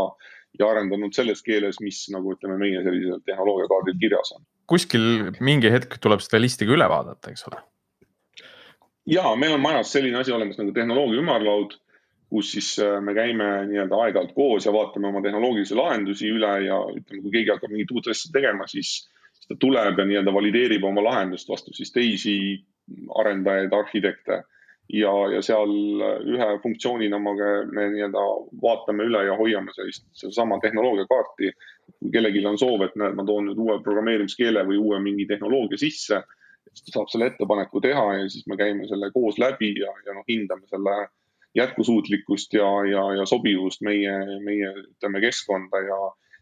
[0.60, 4.44] ja arendanud selles keeles, mis nagu ütleme, meie sellisel tehnoloogiakaardil kirjas on.
[4.70, 7.64] kuskil mingi hetk tuleb seda listi ka üle vaadata, eks ole?
[9.16, 11.76] ja meil on majas selline asi olemas nagu tehnoloogia ümarlaud,
[12.30, 16.80] kus siis äh, me käime nii-öelda aeg-ajalt koos ja vaatame oma tehnoloogilisi lahendusi üle ja
[16.90, 19.04] ütleme, kui keegi hakkab mingit uut asja tegema, siis,
[19.36, 22.36] siis ta tuleb ja nii-öelda valideerib oma lahendust vastu siis teisi
[23.18, 24.42] arendajaid, arhitekte
[24.92, 25.72] ja, ja seal
[26.34, 27.34] ühe funktsioonina me,
[27.72, 28.22] me nii-öelda
[28.62, 31.52] vaatame üle ja hoiame sellist, sedasama tehnoloogiakaarti.
[32.00, 35.78] kui kellelgi on soov, et näed, ma toon nüüd uue programmeerimiskeele või uue mingi tehnoloogia
[35.78, 36.18] sisse,
[36.72, 40.16] siis ta saab selle ettepaneku teha ja siis me käime selle koos läbi ja, ja
[40.16, 40.96] noh, hindame selle
[41.56, 44.12] jätkusuutlikkust ja, ja, ja sobivust meie,
[44.44, 46.00] meie ütleme keskkonda ja,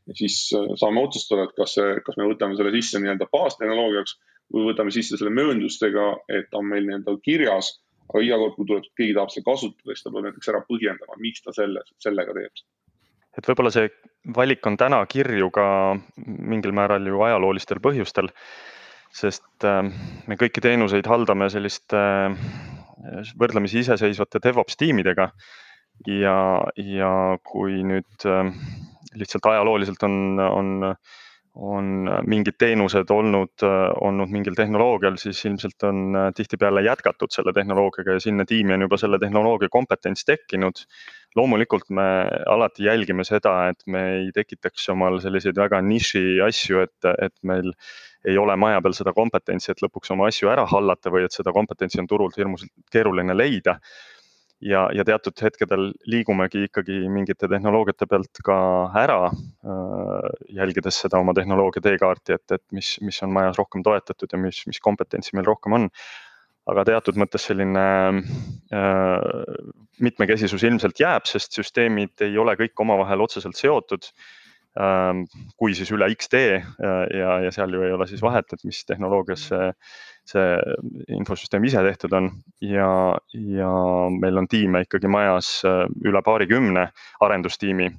[0.09, 1.76] ja siis saame otsustada, et kas,
[2.07, 4.18] kas me võtame selle sisse nii-öelda baastehnoloogiaks
[4.54, 7.76] või võtame sisse selle mööndustega, et on meil nii-öelda kirjas
[8.10, 11.18] aga iga kord, kui tuleb, keegi tahab seda kasutada, siis ta peab näiteks ära põhjendama,
[11.22, 12.64] miks ta selle, sellega teeb.
[13.38, 13.88] et võib-olla see
[14.36, 15.66] valik on täna kirju ka
[16.26, 18.30] mingil määral ju ajaloolistel põhjustel.
[19.14, 19.82] sest äh,
[20.26, 25.30] me kõiki teenuseid haldame selliste äh, võrdlemisi iseseisvate DevOps tiimidega.
[26.06, 26.38] ja,
[26.76, 27.12] ja
[27.42, 28.50] kui nüüd äh,
[29.14, 30.96] lihtsalt ajalooliselt on, on
[31.54, 33.62] on mingid teenused olnud,
[34.02, 38.98] olnud mingil tehnoloogial, siis ilmselt on tihtipeale jätkatud selle tehnoloogiaga ja sinna tiimi on juba
[38.98, 40.84] selle tehnoloogia kompetents tekkinud.
[41.36, 42.02] loomulikult me
[42.46, 47.72] alati jälgime seda, et me ei tekitaks omal selliseid väga niši asju, et, et meil
[48.24, 51.52] ei ole maja peal seda kompetentsi, et lõpuks oma asju ära hallata või et seda
[51.52, 53.78] kompetentsi on turult hirmus keeruline leida
[54.62, 58.58] ja, ja teatud hetkedel liigumegi ikkagi mingite tehnoloogiate pealt ka
[59.00, 60.28] ära äh,,
[60.60, 64.62] jälgides seda oma tehnoloogia teekaarti, et, et mis, mis on majas rohkem toetatud ja mis,
[64.70, 65.90] mis kompetentsi meil rohkem on.
[66.64, 67.80] aga teatud mõttes selline
[68.72, 69.24] äh,
[70.00, 74.08] mitmekesisus ilmselt jääb, sest süsteemid ei ole kõik omavahel otseselt seotud
[74.74, 78.64] kui siis üle X tee äh, ja, ja seal ju ei ole siis vahet, et
[78.66, 79.70] mis tehnoloogias see
[80.24, 80.56] see
[81.12, 82.30] infosüsteem ise tehtud on
[82.64, 82.88] ja,
[83.34, 83.70] ja
[84.14, 86.88] meil on tiime ikkagi majas äh, üle paarikümne
[87.26, 87.90] arendustiimi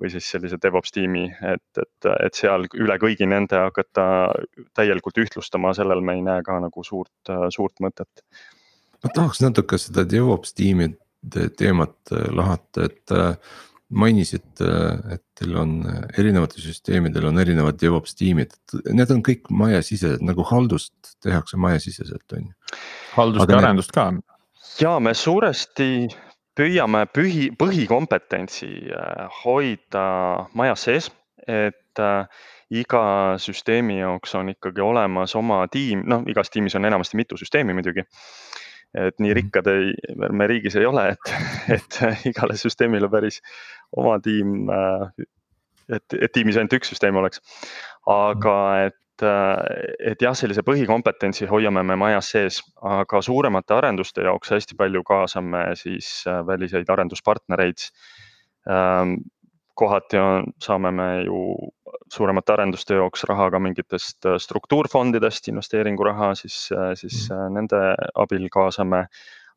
[0.00, 4.04] või siis sellise DevOps tiimi, et, et, et seal üle kõigi nende hakata
[4.76, 8.24] täielikult ühtlustama, sellel me ei näe ka nagu suurt, suurt mõtet.
[9.04, 13.58] ma tahaks natuke seda DevOps tiimide teemat äh, lahata, et äh,
[13.90, 14.70] mainisite,
[15.14, 15.74] et teil on
[16.18, 18.54] erinevatel süsteemidel on erinevad DevOps tiimid,
[18.86, 22.78] need on kõik majasisesed nagu haldust tehakse majasiseselt on ju.
[23.16, 24.06] haldust Aga ja arendust ka.
[24.80, 25.90] ja me suuresti
[26.58, 30.06] püüame põhi, põhikompetentsi äh, hoida
[30.54, 31.10] majas sees,
[31.48, 33.04] et äh, iga
[33.42, 38.06] süsteemi jaoks on ikkagi olemas oma tiim, noh, igas tiimis on enamasti mitu süsteemi muidugi
[38.94, 39.36] et nii mhm.
[39.38, 41.34] rikkad ei, me riigis ei ole, et,
[41.76, 42.00] et
[42.30, 43.40] igale süsteemile päris
[43.96, 45.26] oma tiim, äh,
[45.90, 47.42] et, et tiimis ainult üks süsteem oleks.
[48.10, 48.56] aga
[48.88, 49.56] et, äh,
[50.12, 55.68] et jah, sellise põhikompetentsi hoiame me majas sees, aga suuremate arenduste jaoks hästi palju kaasame
[55.78, 57.90] siis äh, väliseid arenduspartnereid
[58.70, 59.20] ähm,
[59.80, 61.38] kohati on, saame me ju
[62.12, 67.36] suuremate arenduste jaoks raha ka mingitest äh, struktuurfondidest, investeeringuraha, siis, äh, siis mm.
[67.36, 67.82] äh, nende
[68.14, 69.06] abil kaasame.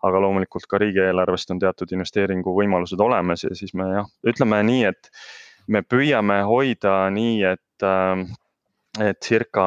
[0.03, 5.07] aga loomulikult ka riigieelarvest on teatud investeeringuvõimalused olemas ja siis me jah, ütleme nii, et
[5.71, 7.85] me püüame hoida nii, et,
[8.99, 9.63] et circa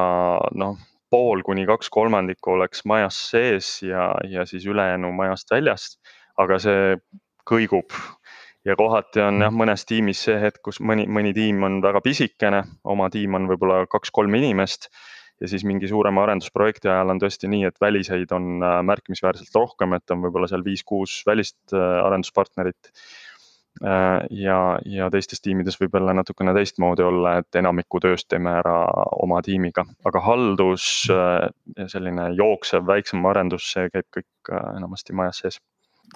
[0.53, 0.75] noh,
[1.09, 5.97] pool kuni kaks kolmandikku oleks majas sees ja, ja siis ülejäänu majast väljast.
[6.37, 6.95] aga see
[7.49, 7.97] kõigub
[8.67, 12.63] ja kohati on jah, mõnes tiimis see hetk, kus mõni, mõni tiim on väga pisikene,
[12.91, 14.89] oma tiim on võib-olla kaks-kolm inimest.
[15.41, 19.93] ja siis mingi suurema arendusprojekti ajal on tõesti nii, et väliseid on äh, märkimisväärselt rohkem,
[19.93, 22.89] et on võib-olla seal viis-kuus välist äh, arenduspartnerit.
[23.85, 24.57] Äh, ja,
[24.89, 28.79] ja teistes tiimides võib jälle natukene teistmoodi olla, et enamiku tööst teeme ära
[29.21, 30.89] oma tiimiga, aga haldus,
[31.93, 35.61] selline jooksev väiksem arendus, see käib kõik enamasti majas sees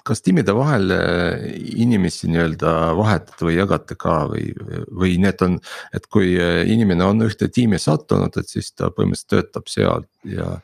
[0.06, 1.42] kas tiimide vahel äh,
[1.78, 4.48] inimesi nii-öelda vahetate või jagate ka või,
[4.88, 5.58] või need on,
[5.94, 10.56] et kui äh, inimene on ühte tiimi sattunud, et siis ta põhimõtteliselt töötab seal ja,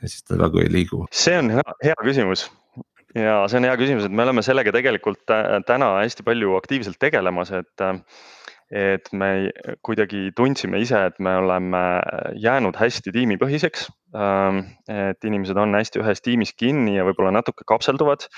[0.00, 1.04] ja siis ta väga ei liigu?
[1.14, 2.48] see on hea, hea küsimus
[3.14, 5.22] ja see on hea küsimus, et me oleme sellega tegelikult
[5.68, 7.88] täna hästi palju aktiivselt tegelemas, et
[8.70, 9.50] et me
[9.82, 11.80] kuidagi tundsime ise, et me oleme
[12.38, 13.88] jäänud hästi tiimipõhiseks.
[14.14, 18.28] Ähm, et inimesed on hästi ühes tiimis kinni ja võib-olla natuke kapselduvad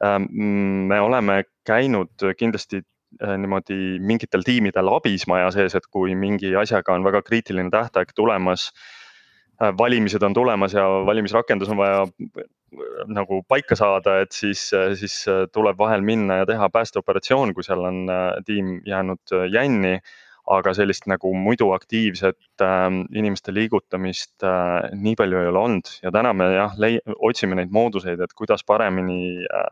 [0.00, 2.82] me oleme käinud kindlasti
[3.22, 8.14] äh, niimoodi mingitel tiimidel abis maja sees, et kui mingi asjaga on väga kriitiline tähtaeg
[8.14, 8.70] tulemas.
[9.62, 12.50] Äh, valimised on tulemas ja valimisrakendus on vaja äh,
[13.06, 14.66] nagu paika saada, et siis,
[14.98, 15.20] siis
[15.52, 18.08] tuleb vahel minna ja teha päästeoperatsioon, kui seal on
[18.46, 20.00] tiim jäänud jänni
[20.50, 26.12] aga sellist nagu muidu aktiivset äh, inimeste liigutamist äh, nii palju ei ole olnud ja
[26.12, 26.74] täna me jah,
[27.16, 29.70] otsime neid mooduseid, et kuidas paremini äh,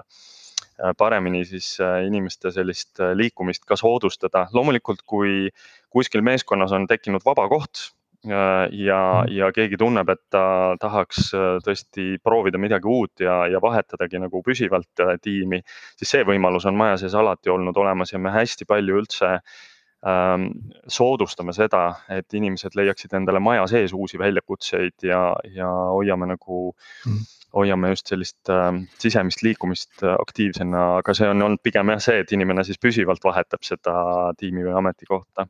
[0.82, 4.46] äh paremini siis äh, inimeste sellist äh, liikumist ka soodustada.
[4.52, 5.50] loomulikult, kui
[5.90, 7.90] kuskil meeskonnas on tekkinud vaba koht
[8.24, 9.32] ja, mm.
[9.35, 11.32] ja keegi tunneb, et ta tahaks
[11.66, 15.58] tõesti proovida midagi uut ja, ja vahetadagi nagu püsivalt tiimi,
[15.98, 19.58] siis see võimalus on maja sees alati olnud olemas ja me hästi palju üldse äh,
[20.03, 25.21] soodustame seda, et inimesed leiaksid endale maja sees uusi väljakutseid ja,
[25.55, 26.73] ja hoiame nagu
[27.07, 32.23] mm., hoiame just sellist äh, sisemist liikumist aktiivsena, aga see on olnud pigem jah see,
[32.25, 33.94] et inimene siis püsivalt vahetab seda
[34.40, 35.46] tiimi või ametikohta.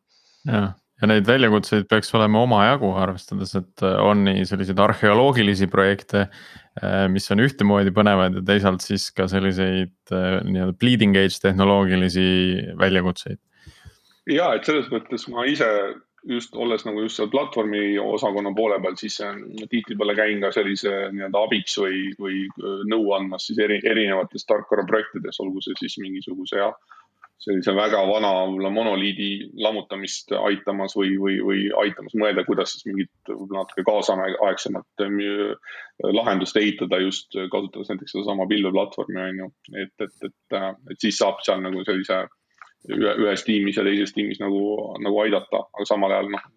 [0.49, 0.73] jah,
[1.03, 6.27] ja neid väljakutseid peaks olema omajagu, arvestades, et on nii selliseid arheoloogilisi projekte,
[6.83, 12.27] äh, mis on ühtemoodi põnevad ja teisalt siis ka selliseid äh, nii-öelda bleeding edge tehnoloogilisi
[12.83, 13.41] väljakutseid
[14.31, 15.69] ja et selles mõttes ma ise
[16.29, 19.19] just olles nagu just seal platvormi osakonna poole peal, siis
[19.71, 22.45] tihtipeale käin ka sellise nii-öelda abiks või, või
[22.91, 26.77] nõu andmas siis eri, erinevates tarkvaraprojektides, olgu see siis mingisuguse jah,
[27.43, 33.11] sellise väga vana võib-olla monoliidi lammutamist aitamas või, või, või aitamas mõelda, kuidas siis mingit
[33.33, 35.05] võib-olla natuke kaasaegsemat
[36.21, 39.51] lahendust ehitada just kasutades näiteks sedasama pilveplatvormi on ju.
[39.75, 40.63] et, et, et,
[40.95, 42.23] et siis saab seal nagu sellise
[42.91, 44.63] ühe, ühes tiimis ja teises tiimis nagu,
[45.03, 46.49] nagu aidata, aga samal ajal noh,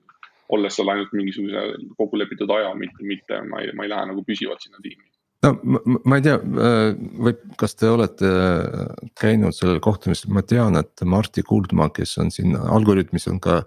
[0.56, 1.66] olles seal ainult mingisuguse
[1.98, 5.06] kokkulepitud aja, mitte, mitte ma ei, ma ei lähe nagu püsivalt sinna tiimi.
[5.46, 6.88] No ma, ma ei tea, äh,
[7.28, 12.32] või kas te olete äh, käinud sellel kohtumisel, ma tean, et Martti Kuldmaa, kes on
[12.34, 13.62] siin Algorütmis on ka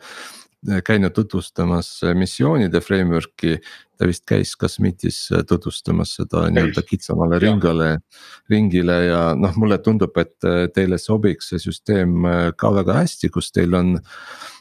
[0.84, 3.58] käinud tutvustamas missioonide framework'i.
[3.98, 5.16] ta vist käis ka SMIT-is
[5.50, 7.88] tutvustamas seda nii-öelda kitsamale ringale,
[8.50, 12.22] ringile ja noh, mulle tundub, et teile sobiks see süsteem
[12.56, 14.57] ka väga hästi, kus teil on Äh,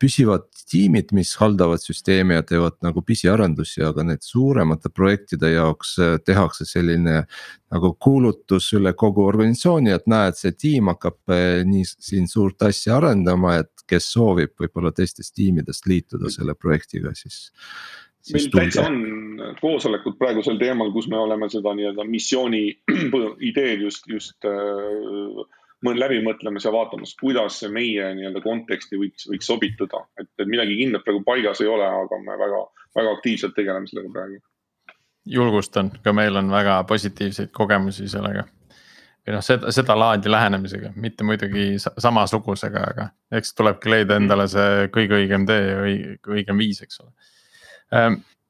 [0.00, 6.14] püsivad tiimid, mis haldavad süsteemi ja teevad nagu pisiarendusi, aga need suuremate projektide jaoks äh,
[6.24, 7.24] tehakse selline.
[7.72, 12.98] nagu kuulutus üle kogu organisatsiooni, et näed, see tiim hakkab äh, nii siin suurt asja
[12.98, 17.46] arendama, et kes soovib võib-olla teistest tiimidest liituda selle projektiga, siis
[18.32, 19.00] meil täitsa on
[19.60, 22.62] koosolekud praegu sel teemal, kus me oleme seda nii-öelda missiooni
[23.50, 25.42] ideed just, just äh,
[25.90, 30.78] läbi mõtlemas ja vaatamas, kuidas see meie nii-öelda konteksti võiks, võiks sobituda, et, et midagi
[30.78, 32.64] kindlat praegu paigas ei ole, aga me väga,
[32.98, 34.40] väga aktiivselt tegeleme sellega praegu.
[35.26, 38.44] julgustan, ka meil on väga positiivseid kogemusi sellega.
[39.26, 43.08] või noh, seda, seda laadi lähenemisega, mitte muidugi samasugusega, aga
[43.38, 47.12] eks tulebki leida endale see kõige õigem tee ja õige, õigem viis, eks ole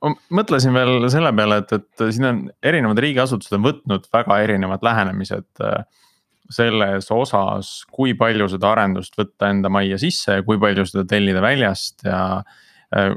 [0.02, 4.82] ma mõtlesin veel selle peale, et, et siin on erinevad riigiasutused on võtnud väga erinevad
[4.82, 5.84] lähenemised äh,
[6.50, 11.42] selles osas, kui palju seda arendust võtta enda majja sisse ja kui palju seda tellida
[11.44, 12.22] väljast ja.
[12.96, 13.14] Äh,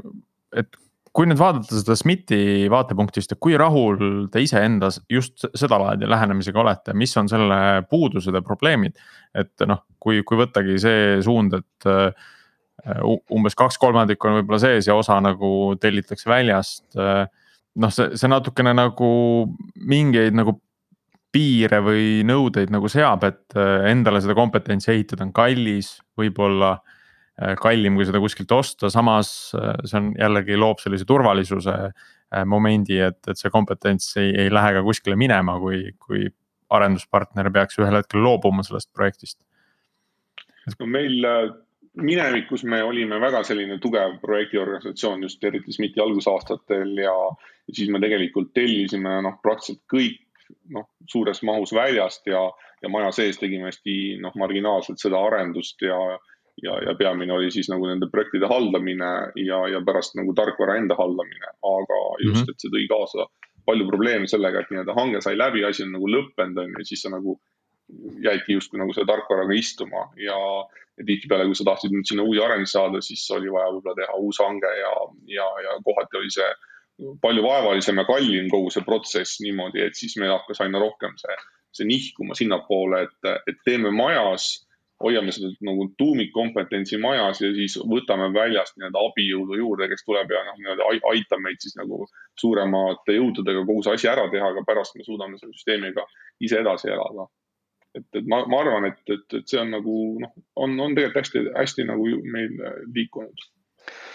[0.56, 0.76] et
[1.16, 6.94] kui nüüd vaadata seda SMIT-i vaatepunktist, et kui rahul te iseenda just sedalaadi lähenemisega olete,
[6.96, 7.58] mis on selle
[7.90, 8.98] puudused ja probleemid?
[9.36, 12.28] et noh, kui, kui võttagi see suund, et äh,
[13.32, 15.48] umbes kaks kolmandikku on võib-olla sees ja osa nagu
[15.80, 16.84] tellitakse väljast.
[17.00, 17.24] Äh,
[17.80, 19.10] noh, see, see natukene nagu
[19.76, 20.58] mingeid nagu
[21.34, 27.54] piire või nõudeid nagu seab, et äh, endale seda kompetentsi ehitada on kallis, võib-olla äh,
[27.60, 31.78] kallim kui seda kuskilt osta, samas äh, see on jällegi loob sellise turvalisuse
[32.50, 36.24] momendi, et, et see kompetents ei, ei lähe ka kuskile minema, kui, kui
[36.74, 39.38] arenduspartner peaks ühel hetkel loobuma sellest projektist.
[40.80, 41.22] no meil
[41.96, 47.14] minevikus me olime väga selline tugev projektiorganisatsioon just eriti SMIT-i algusaastatel ja
[47.70, 50.25] siis me tegelikult tellisime noh, praktiliselt kõik
[50.74, 52.42] noh, suures mahus väljast ja,
[52.82, 55.98] ja maja sees tegime hästi noh, marginaalselt seda arendust ja,
[56.62, 59.10] ja, ja peamine oli siis nagu nende projektide haldamine
[59.42, 62.54] ja, ja pärast nagu tarkvara enda haldamine, aga just mm, -hmm.
[62.54, 63.28] et see tõi kaasa
[63.66, 67.02] palju probleeme sellega, et nii-öelda hange sai läbi, asi on nagu lõppenud, on ju, siis
[67.02, 67.40] sa nagu
[68.22, 70.38] jäidki justkui nagu selle tarkvaraga istuma ja,
[70.98, 74.16] ja tihtipeale, kui sa tahtsid nüüd sinna uusi arendusi saada, siis oli vaja võib-olla teha
[74.22, 74.94] uus hange ja,
[75.34, 76.48] ja, ja kohati oli see
[77.20, 81.36] palju vaevalisem ja kallim kogu see protsess niimoodi, et siis meil hakkas aina rohkem see,
[81.76, 84.48] see nihkuma sinnapoole, et, et teeme majas,
[85.04, 90.44] hoiame seda nagu tuumikkompetentsi majas ja siis võtame väljast nii-öelda abijõudu juurde, kes tuleb ja
[90.46, 92.06] noh, nii-öelda aitab meid siis nagu
[92.40, 96.06] suuremate jõududega kogu see asi ära teha, aga pärast me suudame selle süsteemiga
[96.40, 97.28] ise edasi elada.
[97.96, 100.32] et, et ma, ma arvan, et, et, et see on nagu noh,
[100.64, 102.56] on, on tegelikult hästi, hästi nagu meil
[102.96, 103.44] liikunud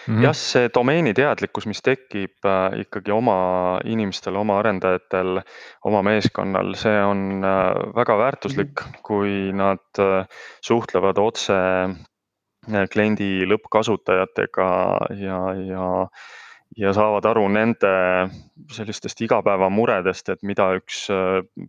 [0.08, 0.24] Mm -hmm.
[0.24, 5.41] jah, see domeeni teadlikkus, mis tekib äh, ikkagi oma inimestel, oma arendajatel,
[5.86, 9.02] oma meeskonnal, see on äh, väga väärtuslik, mhm.
[9.04, 10.26] kui nad äh,
[10.62, 11.60] suhtlevad otse
[12.93, 14.70] kliendi lõppkasutajatega
[15.18, 15.88] ja, ja
[16.78, 17.89] ja saavad aru nende
[18.72, 21.08] sellistest igapäevamuredest, et mida üks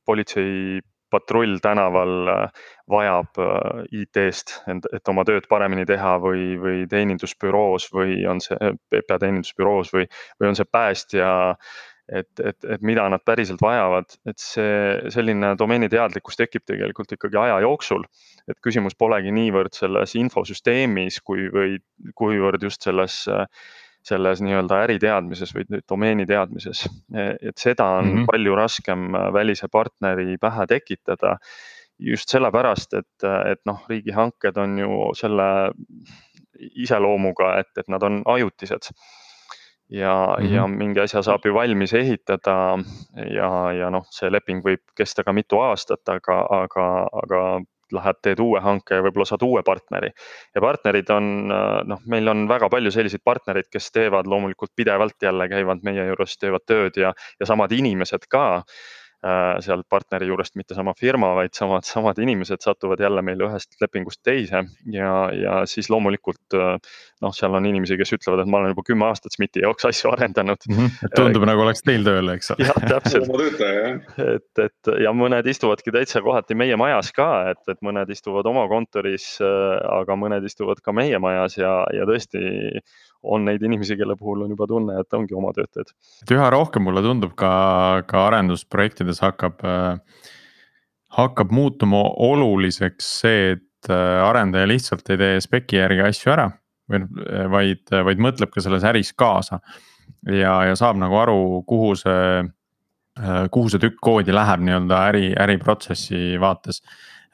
[0.06, 0.78] politsei
[1.12, 4.58] patrull tänaval äh, vajab äh, IT-st,
[4.96, 8.58] et oma tööd paremini teha või, või teenindusbüroos või on see
[8.90, 10.06] PPA teenindusbüroos või,
[10.40, 11.32] või on see päästja.
[12.12, 17.38] et, et, et mida nad päriselt vajavad, et see selline domeeni teadlikkus tekib tegelikult ikkagi
[17.38, 18.02] aja jooksul.
[18.50, 21.78] et küsimus polegi niivõrd selles infosüsteemis, kui, või
[22.18, 23.46] kuivõrd just selles äh,
[24.06, 26.86] selles nii-öelda äriteadmises või domeeni teadmises.
[27.14, 28.26] et seda on mm -hmm.
[28.30, 31.36] palju raskem välise partneri pähe tekitada.
[31.98, 35.70] just sellepärast, et, et noh, riigihanked on ju selle
[36.58, 38.88] iseloomuga, et, et nad on ajutised
[39.92, 40.54] ja mm, -hmm.
[40.54, 42.78] ja mingi asja saab ju valmis ehitada
[43.34, 46.86] ja, ja noh, see leping võib kesta ka mitu aastat, aga, aga,
[47.22, 47.42] aga
[47.92, 50.10] lähed, teed uue hanke ja võib-olla saad uue partneri.
[50.54, 55.48] ja partnerid on noh, meil on väga palju selliseid partnereid, kes teevad loomulikult pidevalt jälle
[55.48, 59.01] käivad meie juures, teevad tööd ja, ja samad inimesed ka Äh,
[59.62, 64.18] sealt partneri juurest mitte sama firma, vaid samad, samad inimesed satuvad jälle meil ühest lepingust
[64.26, 66.74] teise ja, ja siis loomulikult äh,
[67.22, 70.10] noh, seal on inimesi, kes ütlevad, et ma olen juba kümme aastat SMIT-i jaoks asju
[70.10, 70.78] arendanud mm.
[70.78, 71.12] -hmm.
[71.14, 72.66] tundub nagu oleks teil tööl, eks ole.
[72.66, 73.62] jah, täpselt.
[74.26, 78.66] et, et ja mõned istuvadki täitsa kohati meie majas ka, et, et mõned istuvad oma
[78.72, 82.42] kontoris, äh, aga mõned istuvad ka meie majas ja, ja tõesti
[83.22, 85.92] on neid inimesi, kelle puhul on juba tunne, et ongi oma töötajad.
[86.24, 87.52] et üha rohkem mulle tundub ka,
[88.06, 90.32] ka arendusprojektides hakkab äh,,
[91.18, 96.50] hakkab muutuma oluliseks see, et äh, arendaja lihtsalt ei tee speki järgi asju ära.
[96.92, 97.06] või
[97.48, 99.60] vaid, vaid mõtleb ka selles äris kaasa
[100.26, 105.30] ja, ja saab nagu aru, kuhu see äh,, kuhu see tükk koodi läheb nii-öelda äri,
[105.46, 106.82] äriprotsessi vaates.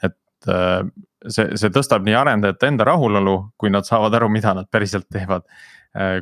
[0.04, 0.84] et äh,
[1.26, 5.48] see, see tõstab nii arendajate enda rahulolu, kui nad saavad aru, mida nad päriselt teevad
[5.48, 5.77] Äh,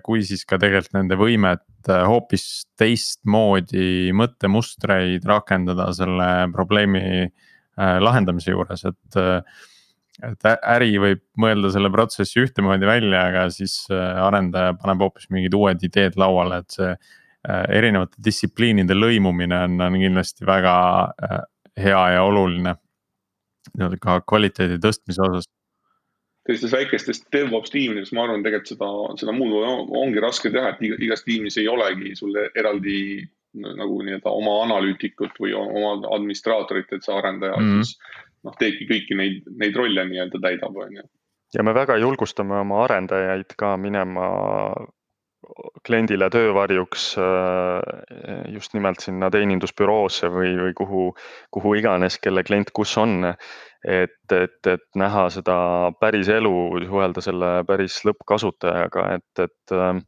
[0.06, 8.54] kui siis ka tegelikult nende võimet äh, hoopis teistmoodi mõttemustreid rakendada selle probleemi äh, lahendamise
[8.54, 9.18] juures, et.
[10.24, 15.82] et äri võib mõelda selle protsessi ühtemoodi välja, aga siis arendaja paneb hoopis mingid uued
[15.84, 16.94] ideed lauale, et see.
[17.46, 20.72] erinevate distsipliinide lõimumine on, on kindlasti väga
[21.78, 22.72] hea ja oluline.
[23.76, 25.46] nii-öelda ka kvaliteedi tõstmise osas
[26.46, 28.90] sellistes väikestes DevOps tiimides, ma arvan, tegelikult seda,
[29.20, 29.56] seda muud
[29.98, 32.98] ongi raske teha, et igas tiimis ei olegi sul eraldi
[33.56, 37.84] nagu nii-öelda oma analüütikut või oma administraatorit, et see arendaja mm -hmm.
[37.84, 37.96] siis
[38.44, 41.06] noh, teebki kõiki neid, neid rolle nii-öelda täidab, on ju.
[41.54, 44.28] ja me väga julgustame oma arendajaid ka minema
[45.86, 51.04] kliendile töövarjuks äh, just nimelt sinna teenindusbüroosse või, või kuhu,
[51.54, 53.32] kuhu iganes, kelle klient kus on
[53.86, 55.56] et, et, et näha seda
[56.00, 56.52] päris elu,
[56.88, 59.74] suhelda selle päris lõppkasutajaga, et, et.
[59.74, 60.06] Ähm,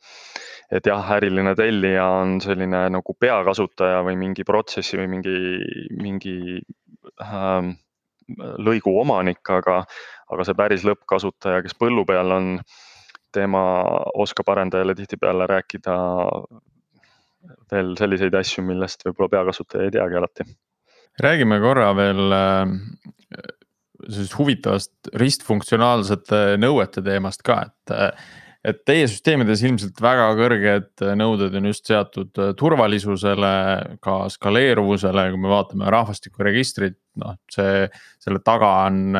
[0.68, 5.38] et jah, äriline tellija on selline nagu peakasutaja või mingi protsessi või mingi,
[5.96, 6.34] mingi
[7.24, 7.70] ähm,
[8.60, 9.78] lõigu omanik, aga,
[10.28, 12.50] aga see päris lõppkasutaja, kes põllu peal on,
[13.32, 13.62] tema
[14.20, 15.96] oskab arendajale tihtipeale rääkida
[17.72, 20.50] veel selliseid asju, millest võib-olla peakasutaja ei teagi alati
[21.22, 22.76] räägime korra veel äh,
[24.06, 28.12] sellisest huvitavast ristfunktsionaalsete nõuete teemast ka, et.
[28.68, 33.52] et teie süsteemides ilmselt väga kõrged nõuded on just seatud turvalisusele,
[34.04, 37.86] ka skaleeruvusele, kui me vaatame rahvastikuregistrit, noh, see,
[38.20, 39.14] selle taga on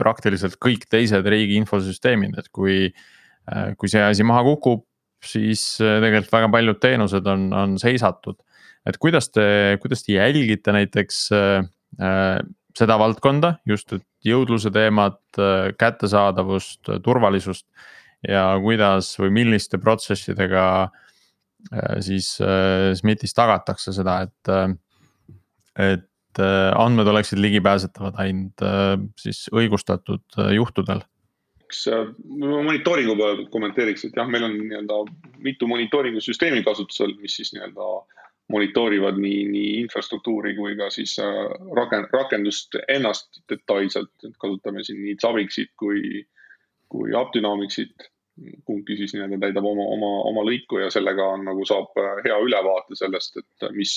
[0.00, 2.90] praktiliselt kõik teised riigi infosüsteemid, et kui.
[3.78, 4.80] kui see asi maha kukub,
[5.22, 8.40] siis tegelikult väga paljud teenused on, on seisatud.
[8.86, 12.40] et kuidas te, kuidas te jälgite näiteks äh,
[12.76, 13.94] seda valdkonda, just
[14.26, 15.20] jõudluse teemat,
[15.78, 17.66] kättesaadavust, turvalisust.
[18.26, 26.40] ja kuidas või milliste protsessidega äh, siis äh, SMIT-is tagatakse seda, et, äh, et
[26.76, 28.60] andmed oleksid ligipääsetavad ainult
[29.20, 31.00] siis õigustatud juhtudel
[31.66, 31.86] eks
[32.38, 34.98] monitooringu peale kommenteeriks, et jah, meil on nii-öelda
[35.42, 37.88] mitu monitooringusüsteemi kasutusel, mis siis nii-öelda
[38.52, 41.38] monitoorivad nii, nii infrastruktuuri kui ka siis äh,
[41.78, 46.22] rakend-, rakendust ennast detailselt, et kasutame siin nii Zavixit kui,
[46.88, 48.12] kui Appdynamicsit.
[48.68, 52.36] kumbki siis nii-öelda täidab oma, oma, oma lõiku ja sellega on nagu saab äh, hea
[52.44, 53.94] ülevaate sellest, et mis,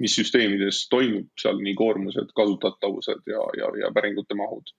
[0.00, 4.72] mis süsteemides toimub seal nii koormused, kasutatavused ja, ja, ja päringute mahud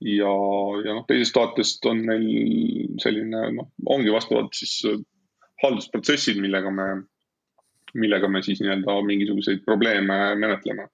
[0.00, 0.32] ja,
[0.84, 2.26] ja noh, teisest vaatest on meil
[3.04, 4.98] selline noh, ongi vastavalt siis äh,
[5.62, 6.88] haldusprotsessid, millega me
[7.96, 10.88] millega me siis nii-öelda mingisuguseid probleeme menetleme.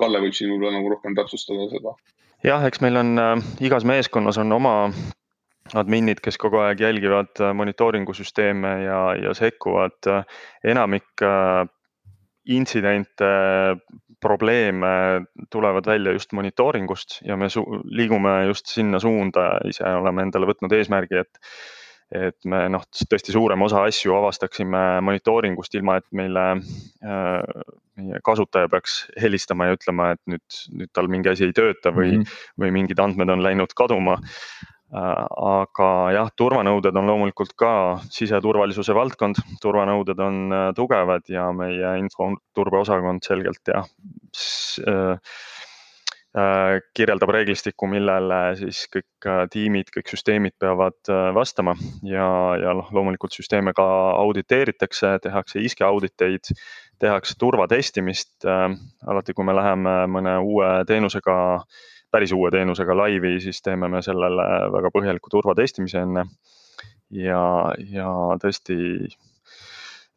[0.00, 1.94] Kalle võib siin võib-olla nagu rohkem täpsustada seda.
[2.44, 3.34] jah, eks meil on äh,
[3.66, 4.74] igas meeskonnas on oma
[5.76, 10.12] adminid, kes kogu aeg jälgivad äh, monitooringu süsteeme ja, ja sekkuvad.
[10.64, 11.66] enamik äh,
[12.48, 13.28] intsidente,
[14.20, 14.88] probleeme
[15.50, 17.46] tulevad välja just monitooringust ja me
[17.84, 21.38] liigume just sinna suunda, ise oleme endale võtnud eesmärgi, et
[22.14, 27.62] et me noh, tõesti suurema osa asju avastaksime monitooringust, ilma et meile äh,
[27.98, 32.14] meie kasutaja peaks helistama ja ütlema, et nüüd, nüüd tal mingi asi ei tööta või
[32.14, 32.50] mm, -hmm.
[32.62, 35.26] või mingid andmed on läinud kaduma äh,.
[35.52, 37.72] aga jah, turvanõuded on loomulikult ka
[38.14, 43.84] siseturvalisuse valdkond, turvanõuded on äh, tugevad ja meie infoturbeosakond selgelt jah
[44.88, 45.36] äh,
[46.94, 51.72] kirjeldab reeglistikku, millele siis kõik äh, tiimid, kõik süsteemid peavad äh, vastama
[52.04, 52.28] ja,
[52.60, 53.86] ja noh, loomulikult süsteeme ka
[54.20, 56.52] auditeeritakse, tehakse iske auditeid,
[57.00, 58.44] tehakse turvatestimist.
[58.44, 61.36] alati, kui me läheme mõne uue teenusega,
[62.12, 66.26] päris uue teenusega laivi, siis teeme me sellele väga põhjaliku turvatestimise enne.
[67.10, 68.08] ja, ja
[68.42, 68.76] tõesti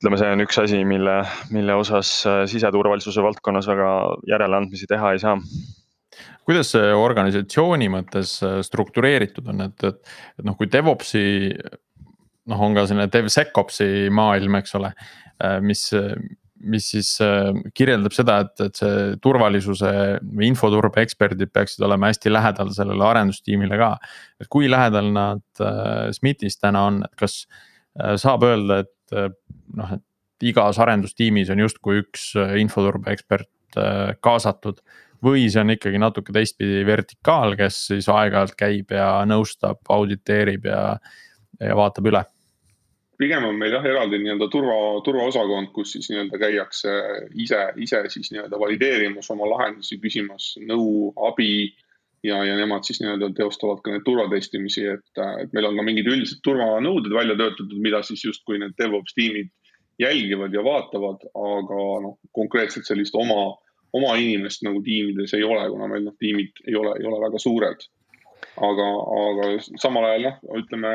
[0.02, 1.22] ütleme, see on üks asi, mille,
[1.56, 2.10] mille osas
[2.52, 3.92] siseturvalisuse valdkonnas väga
[4.28, 5.38] järeleandmisi teha ei saa
[6.48, 8.38] kuidas see organisatsiooni mõttes
[8.68, 11.24] struktureeritud on, et, et, et noh, kui DevOpsi
[12.50, 14.92] noh, on ka selline DevSecOpsi maailm, eks ole,
[15.66, 15.84] mis,
[16.72, 17.14] mis siis
[17.78, 19.92] kirjeldab seda, et, et see turvalisuse
[20.26, 23.92] või infoturbe eksperdid peaksid olema hästi lähedal sellele arendustiimile ka.
[24.42, 25.66] et kui lähedal nad
[26.18, 27.44] SMIT-is täna on, et kas
[28.22, 29.38] saab öelda, et
[29.78, 30.06] noh, et
[30.52, 33.50] igas arendustiimis on justkui üks infoturbe ekspert
[34.26, 34.82] kaasatud
[35.26, 40.84] või see on ikkagi natuke teistpidi vertikaal, kes siis aeg-ajalt käib ja nõustab, auditeerib ja,
[41.62, 42.26] ja vaatab üle?
[43.22, 46.94] pigem on meil jah eraldi nii-öelda turva, turvaosakond, kus siis nii-öelda käiakse
[47.44, 51.52] ise, ise siis nii-öelda valideerimas oma lahendusi, küsimas nõu, abi
[52.26, 56.10] ja, ja nemad siis nii-öelda teostavad ka neid turvatestimisi, et, et meil on ka mingid
[56.10, 59.52] üldised turvanõuded välja töötatud, mida siis justkui need DevOps tiimid
[60.02, 63.52] jälgivad ja vaatavad, aga noh, konkreetselt sellist oma
[63.98, 67.42] oma inimest nagu tiimides ei ole, kuna meil noh, tiimid ei ole, ei ole väga
[67.42, 67.90] suured.
[68.68, 68.88] aga,
[69.24, 70.94] aga samal ajal noh, ütleme,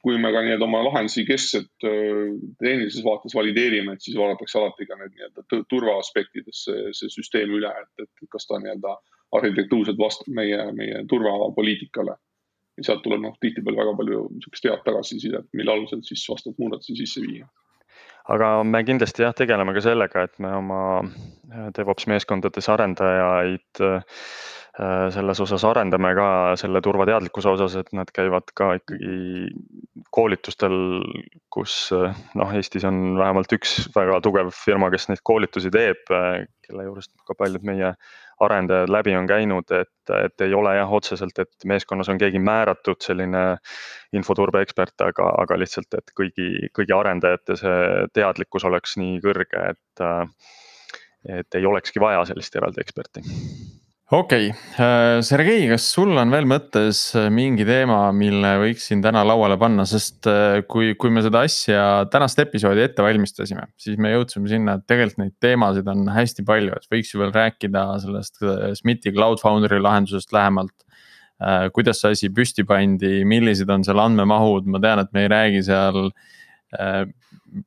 [0.00, 4.96] kui me ka nii-öelda oma lahendusi keskselt tehnilises vaates valideerime, et siis vaadatakse alati ka
[5.00, 8.96] need nii-öelda turvaaspektides see, see süsteem üle, et, et kas ta nii-öelda
[9.36, 12.16] arhitektuurselt vastab meie, meie turvapoliitikale.
[12.78, 16.96] ja sealt tuleb noh, tihtipeale väga palju sihukest head tagasisidet, mille alusel siis vastavaid muudatusi
[17.02, 17.48] sisse viia
[18.30, 24.22] aga me kindlasti jah, tegeleme ka sellega, et me oma äh, DevOps meeskondades arendajaid äh,
[25.14, 26.26] selles osas arendame ka
[26.60, 29.50] selle turvateadlikkuse osas, et nad käivad ka ikkagi
[30.14, 30.76] koolitustel,
[31.52, 36.02] kus äh, noh, Eestis on vähemalt üks väga tugev firma, kes neid koolitusi teeb,
[36.66, 37.94] kelle juurest ka paljud meie
[38.40, 43.02] arendajad läbi on käinud, et, et ei ole jah otseselt, et meeskonnas on keegi määratud
[43.04, 43.42] selline
[44.16, 50.06] infoturbe ekspert, aga, aga lihtsalt, et kõigi, kõigi arendajate see teadlikkus oleks nii kõrge, et,
[51.36, 53.26] et ei olekski vaja sellist eraldi eksperti
[54.10, 59.22] okei okay., äh, Sergei, kas sul on veel mõttes äh, mingi teema, mille võiksin täna
[59.26, 64.10] lauale panna, sest äh, kui, kui me seda asja, tänast episoodi ette valmistasime, siis me
[64.10, 68.42] jõudsime sinna, et tegelikult neid teemasid on hästi palju, et võiks ju veel rääkida sellest
[68.80, 70.74] SMIT-i Cloud Foundry lahendusest lähemalt.
[71.72, 75.62] kuidas see asi püsti pandi, millised on seal andmemahud, ma tean, et me ei räägi
[75.70, 76.10] seal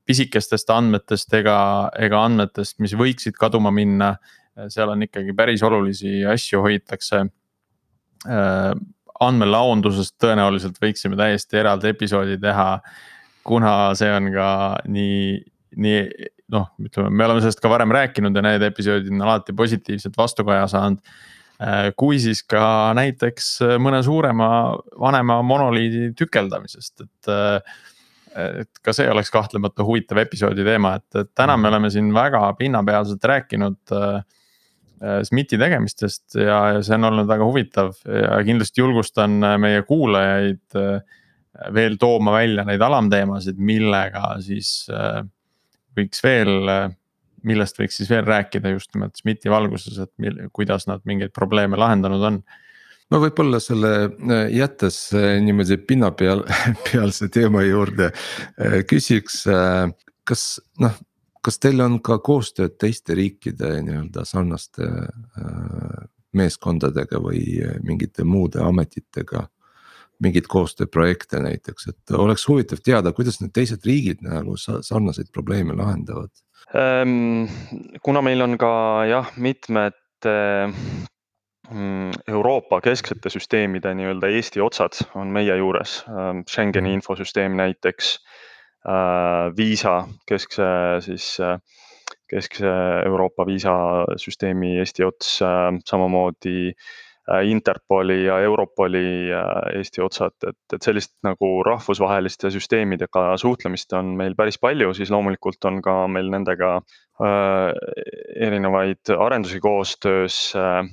[0.06, 1.58] pisikestest andmetest ega,
[1.98, 4.14] ega andmetest, mis võiksid kaduma minna
[4.70, 7.26] seal on ikkagi päris olulisi asju hoitakse.
[8.30, 8.74] Äh,
[9.24, 12.68] andmelaondusest tõenäoliselt võiksime täiesti eraldi episoodi teha,
[13.46, 14.48] kuna see on ka
[14.92, 15.38] nii,
[15.80, 16.00] nii
[16.52, 20.66] noh, ütleme, me oleme sellest ka varem rääkinud ja need episoodid on alati positiivset vastukaja
[20.72, 21.00] saanud
[21.62, 22.66] äh, kui siis ka
[22.98, 24.50] näiteks mõne suurema,
[25.00, 27.34] vanema monoliidi tükeldamisest, et.
[28.34, 32.48] et ka see oleks kahtlemata huvitav episoodi teema, et, et täna me oleme siin väga
[32.58, 34.40] pinnapealselt rääkinud äh, Äh,
[35.04, 37.94] SMIT-i tegemistest ja, ja see on olnud väga huvitav.
[38.08, 41.22] Ja kindlasti julgustan äh, meie kuulajaid äh,
[41.76, 44.88] veel tooma välja neid alamteemasid, millega siis
[45.94, 46.56] võiks veel,
[47.46, 51.78] millest võiks siis veel rääkida just nimelt SMIT-i valguses, et mil, kuidas nad mingeid probleeme
[51.78, 52.40] lahendanud on.
[53.14, 53.94] No võib-olla selle
[54.50, 56.42] jättes niimoodi pinnapeal,
[56.90, 58.10] pealse teema juurde
[58.90, 59.44] küsiks,
[60.26, 60.48] kas
[60.82, 60.98] noh
[61.44, 67.44] kas teil on ka koostööd teiste riikide nii-öelda sarnaste äh, meeskondadega või
[67.84, 69.48] mingite muude ametitega?
[70.24, 76.30] mingeid koostööprojekte näiteks, et oleks huvitav teada, kuidas need teised riigid nagu sarnaseid probleeme lahendavad
[76.78, 77.50] ähm,?
[78.06, 78.70] kuna meil on ka
[79.10, 79.98] jah, mitmed
[80.30, 80.72] äh,
[82.28, 87.02] Euroopa kesksete süsteemide nii-öelda Eesti otsad on meie juures, ähm, Schengeni mhm.
[87.02, 88.33] infosüsteem näiteks Äh,
[89.58, 90.66] viisa keskse
[91.06, 91.60] siis, äh,
[92.30, 92.70] keskse
[93.06, 96.74] Euroopa viisasüsteemi Eesti ots, äh, samamoodi
[97.48, 99.30] Interpoli ja Europoli
[99.78, 105.64] Eesti otsad, et, et sellist nagu rahvusvaheliste süsteemidega suhtlemist on meil päris palju, siis loomulikult
[105.70, 106.74] on ka meil nendega
[107.24, 107.70] äh,
[108.44, 110.84] erinevaid arendusi koostöös äh,.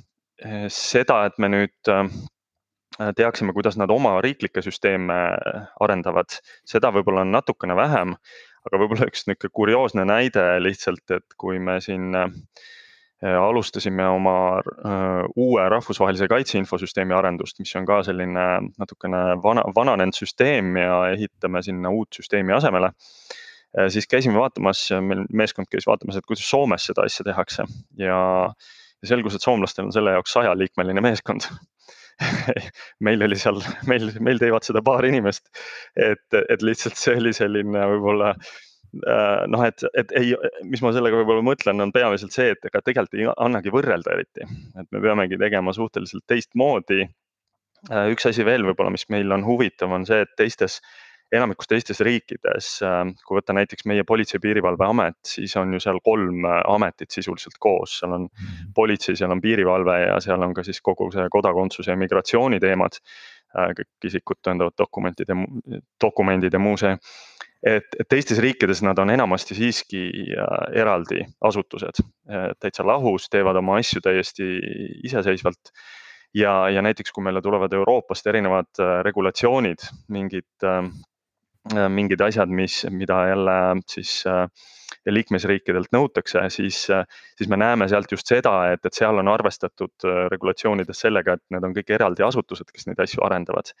[0.71, 2.40] seda, et me nüüd äh, Äh,
[3.15, 6.37] teaksime, kuidas nad oma riiklikke süsteeme äh, arendavad,
[6.67, 8.15] seda võib-olla on natukene vähem.
[8.61, 12.29] aga võib-olla üks niisugune kurioosne näide lihtsalt, et kui me siin äh,
[13.21, 14.35] alustasime oma
[15.37, 18.45] uue rahvusvahelise kaitseinfosüsteemi arendust, mis on ka selline
[18.81, 22.89] natukene vana, vananenud süsteem ja ehitame sinna uut süsteemi asemele.
[23.93, 27.63] siis käisime vaatamas, meil meeskond käis vaatamas, et kuidas Soomes seda asja tehakse
[27.97, 28.17] ja,
[29.01, 31.45] ja selgus, et soomlastel on selle jaoks sajaliikmeline meeskond
[33.05, 35.47] meil oli seal, meil, meil teevad seda paar inimest.
[35.95, 38.35] et, et lihtsalt see oli selline võib-olla
[38.91, 40.33] Äh, noh, et, et ei,
[40.67, 44.47] mis ma sellega võib-olla mõtlen, on peamiselt see, et ega tegelikult ei annagi võrrelda eriti,
[44.75, 47.05] et me peamegi tegema suhteliselt teistmoodi.
[47.87, 50.81] Äh, üks asi veel võib-olla, mis meil on huvitav, on see, et teistes,
[51.31, 55.99] enamikus teistes riikides, äh, kui võtta näiteks meie Politsei- ja Piirivalveamet, siis on ju seal
[56.03, 58.71] kolm ametit sisuliselt koos, seal on mhm.
[58.75, 62.99] politsei, seal on piirivalve ja seal on ka siis kogu see kodakondsuse ja migratsiooni teemad
[63.51, 65.35] kõik isikut tõendavad dokumentide,
[65.99, 66.93] dokumendid ja muu see
[67.65, 70.03] et, et teistes riikides nad on enamasti siiski
[70.33, 72.03] äh, eraldi asutused,
[72.59, 74.47] täitsa lahus, teevad oma asju täiesti
[75.05, 75.73] iseseisvalt.
[76.33, 80.85] ja, ja näiteks, kui meile tulevad Euroopast erinevad äh, regulatsioonid, mingid, äh,
[81.69, 83.57] mingid asjad, mis, mida jälle
[83.89, 84.23] siis
[85.09, 86.83] liikmesriikidelt nõutakse, siis,
[87.37, 91.65] siis me näeme sealt just seda, et, et seal on arvestatud regulatsioonides sellega, et need
[91.65, 93.71] on kõik eraldi asutused, kes neid asju arendavad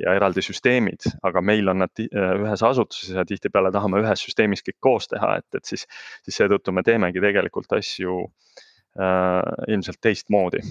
[0.00, 4.64] ja eraldi süsteemid, aga meil on nad äh, ühes asutuses ja tihtipeale tahame ühes süsteemis
[4.66, 5.86] kõik koos teha, et, et siis,
[6.24, 10.64] siis seetõttu me teemegi tegelikult asju äh, ilmselt teistmoodi.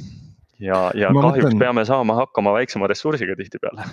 [0.59, 1.61] ja, ja ma kahjuks mõtlen...
[1.61, 3.85] peame saama hakkama väiksema ressursiga tihtipeale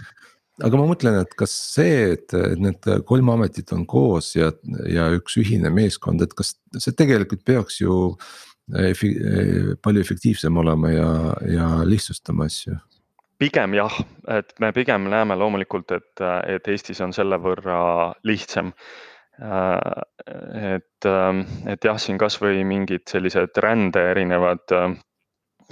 [0.65, 4.51] aga ma mõtlen, et kas see, et need kolm ametit on koos ja,
[4.89, 8.17] ja üks ühine meeskond, et kas see tegelikult peaks ju
[8.83, 9.13] efi,
[9.85, 11.11] palju efektiivsem olema ja,
[11.51, 12.79] ja lihtsustama asju
[13.39, 13.93] pigem jah,
[14.33, 18.73] et me pigem näeme loomulikult, et, et Eestis on selle võrra lihtsam.
[19.37, 21.09] et,
[21.69, 24.73] et jah, siin kasvõi mingid sellised rände erinevad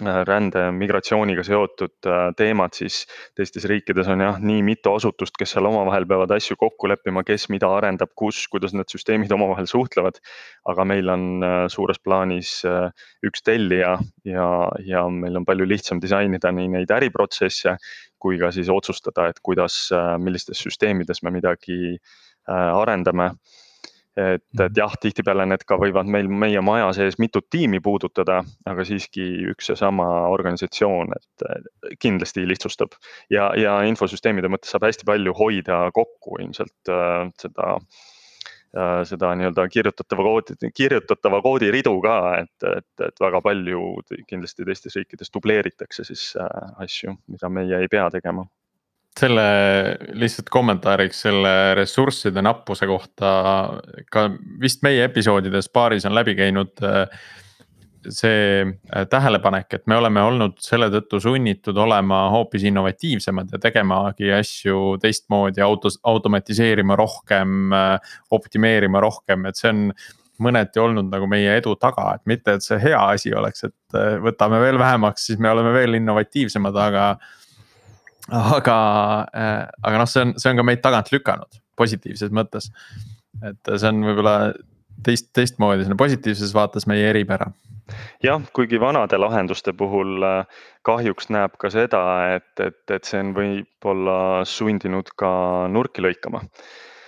[0.03, 3.05] Äh, rände, migratsiooniga seotud äh, teemad, siis
[3.39, 7.47] teistes riikides on jah, nii mitu asutust, kes seal omavahel peavad asju kokku leppima, kes
[7.55, 10.19] mida arendab, kus, kuidas need süsteemid omavahel suhtlevad.
[10.67, 12.57] aga meil on äh, suures plaanis
[13.23, 13.95] üks tellija
[14.27, 14.49] ja,
[14.83, 17.77] ja meil on palju lihtsam disainida nii neid äriprotsesse
[18.19, 22.01] kui ka siis otsustada, et kuidas, millistes süsteemides me midagi
[22.49, 23.37] arendame
[24.17, 24.75] et, et mhm.
[24.79, 28.41] jah, tihtipeale need ka võivad meil meie maja sees mitut tiimi puudutada,
[28.71, 32.95] aga siiski üks ja sama organisatsioon, et kindlasti lihtsustab.
[33.31, 39.67] ja, ja infosüsteemide mõttes saab hästi palju hoida kokku ilmselt äh, seda äh,, seda nii-öelda
[39.69, 43.87] kirjutatava koodi, kirjutatava koodi ridu ka, et, et, et väga palju
[44.31, 48.47] kindlasti teistes riikides dubleeritakse siis äh, asju, mida meie ei pea tegema
[49.21, 49.45] selle
[50.19, 53.31] lihtsalt kommentaariks selle ressursside nappuse kohta.
[54.11, 54.29] ka
[54.61, 57.05] vist meie episoodides paaris on läbi käinud äh,
[58.11, 64.33] see äh, tähelepanek, et me oleme olnud selle tõttu sunnitud olema hoopis innovatiivsemad ja tegemagi
[64.35, 69.87] asju teistmoodi, autos, automatiseerima rohkem, äh, optimeerima rohkem, et see on
[70.43, 74.59] mõneti olnud nagu meie edu taga, et mitte, et see hea asi oleks, et võtame
[74.59, 77.05] veel vähemaks, siis me oleme veel innovatiivsemad, aga
[78.33, 78.79] aga,
[79.35, 82.71] äh, aga noh, see on, see on ka meid tagant lükanud positiivses mõttes.
[83.43, 84.37] et see on võib-olla
[85.05, 87.51] teist, teistmoodi, selline positiivses vaates meie eripära.
[88.25, 92.01] jah, kuigi vanade lahenduste puhul äh, kahjuks näeb ka seda,
[92.39, 94.19] et, et, et see on võib-olla
[94.49, 95.31] sundinud ka
[95.69, 96.45] nurki lõikama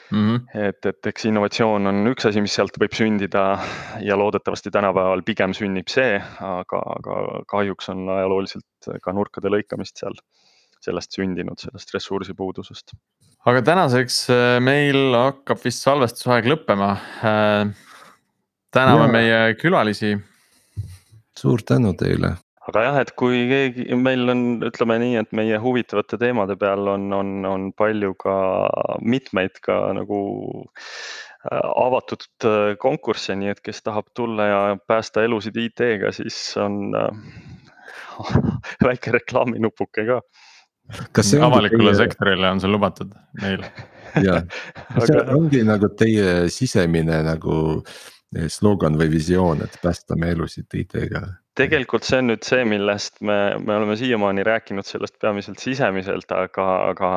[0.07, 0.69] Mm -hmm.
[0.69, 3.59] et, et eks innovatsioon on üks asi, mis sealt võib sündida
[4.01, 7.17] ja loodetavasti tänapäeval pigem sünnib see, aga, aga
[7.51, 10.15] kahjuks on ajalooliselt ka nurkade lõikamist seal
[10.87, 12.97] sellest sündinud, sellest ressursipuudusest.
[13.47, 16.95] aga tänaseks äh, meil hakkab vist salvestusaeg lõppema.
[17.23, 17.69] Äh,
[18.75, 19.13] täname ja.
[19.19, 20.17] meie külalisi.
[21.37, 26.19] suur tänu teile aga jah, et kui keegi, meil on, ütleme nii, et meie huvitavate
[26.19, 28.35] teemade peal on, on, on palju ka
[29.07, 30.21] mitmeid ka nagu
[30.67, 32.27] äh, avatud
[32.83, 36.91] konkursse, nii et kes tahab tulla ja päästa elusid IT-ga, siis on
[38.87, 40.21] väike reklaaminupuke ka
[41.43, 42.03] avalikule teie...
[42.05, 43.65] sektorile on see lubatud meil?
[44.27, 44.45] jah,
[45.03, 47.57] see ongi nagu teie sisemine nagu
[48.37, 51.27] eh, slogan või visioon, et päästame elusid IT-ga?
[51.57, 56.67] tegelikult see on nüüd see, millest me, me oleme siiamaani rääkinud sellest peamiselt sisemiselt, aga,
[56.91, 57.11] aga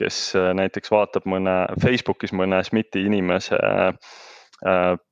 [0.00, 3.92] kes näiteks vaatab mõne Facebookis mõne SMIT-i inimese Äh,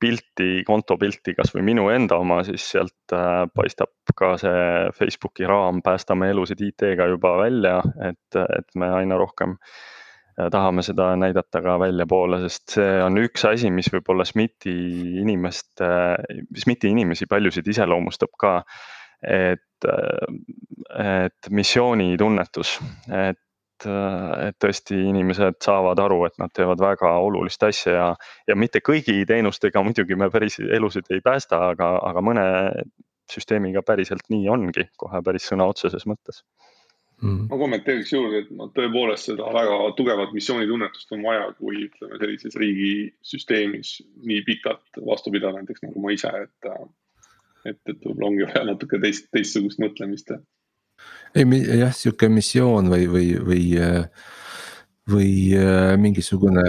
[0.01, 4.63] pilti, kontopilti, kasvõi minu enda oma, siis sealt äh, paistab ka see
[4.97, 11.13] Facebooki raam Päästame elusid IT-ga juba välja, et, et me aina rohkem äh, tahame seda
[11.21, 14.75] näidata ka väljapoole, sest see on üks asi, mis võib-olla SMIT-i
[15.23, 15.91] inimeste,
[16.65, 18.59] SMIT-i inimesi paljusid iseloomustab ka.
[19.25, 19.87] et,
[21.01, 22.75] et missioonitunnetus,
[23.09, 23.39] et
[23.75, 23.87] et,
[24.49, 28.11] et tõesti inimesed saavad aru, et nad teevad väga olulist asja ja,
[28.49, 32.47] ja mitte kõigi teenustega muidugi me päris elusid ei päästa, aga, aga mõne
[33.33, 36.43] süsteemiga päriselt nii ongi, kohe päris sõna otseses mõttes
[37.23, 37.47] mm..
[37.51, 42.59] ma kommenteeriks juurde, et no tõepoolest seda väga tugevat missioonitunnetust on vaja, kui ütleme sellises
[42.61, 43.95] riigisüsteemis
[44.29, 46.75] nii pikalt vastu pidada, näiteks nagu ma ise, et.
[47.65, 50.35] et, et võib-olla ongi vaja natuke teist, teistsugust mõtlemist.
[51.35, 53.65] Ei jah, sihuke missioon või, või, või,
[55.11, 56.65] või äh, mingisugune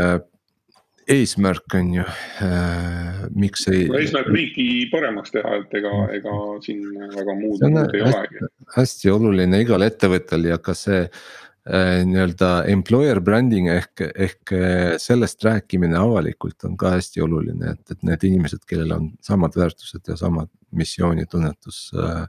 [1.08, 2.04] eesmärk on ju
[2.42, 3.86] äh,, miks ei.
[3.86, 8.46] eesmärk riiki paremaks teha, et ega, ega siin väga muud, muud ei olegi.
[8.76, 15.46] hästi oluline igal ettevõttel ja ka see äh, nii-öelda employer branding ehk, ehk äh, sellest
[15.46, 20.18] rääkimine avalikult on ka hästi oluline, et, et need inimesed, kellel on samad väärtused ja
[20.26, 22.24] samad missioonitunnetus äh,.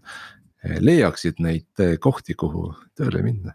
[0.81, 3.53] Leiaksid neid kohti, kuhu tööle minna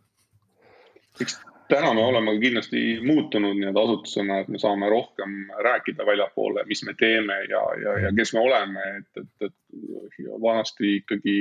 [1.22, 1.40] eks
[1.72, 6.94] täna me oleme kindlasti muutunud nii-öelda asutusena, et me saame rohkem rääkida väljapoole, mis me
[7.00, 11.36] teeme ja, ja, ja kes me oleme, et, et, et vanasti ikkagi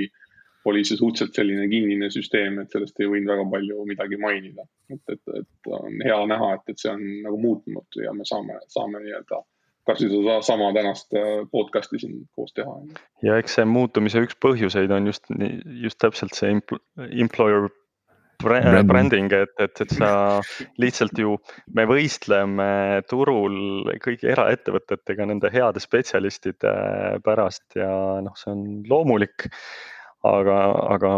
[0.70, 4.66] oli see suhteliselt selline kinnine süsteem, et sellest ei võinud väga palju midagi mainida.
[4.92, 8.60] et, et, et on hea näha, et, et see on nagu muutunud ja me saame,
[8.68, 9.40] saame nii-öelda
[9.88, 12.76] kasvõi sedasama tänast äh, podcast'i siin koos teha.
[13.26, 15.30] ja eks see muutumise üks põhjuseid on just,
[15.84, 16.52] just täpselt see
[17.10, 17.70] employer
[18.40, 20.40] branding, et, et, et sa
[20.82, 21.36] lihtsalt ju,
[21.76, 26.74] me võistleme turul kõigi eraettevõtetega nende heade spetsialistide
[27.24, 27.90] pärast ja
[28.24, 29.48] noh, see on loomulik.
[30.24, 30.56] aga,
[30.94, 31.10] aga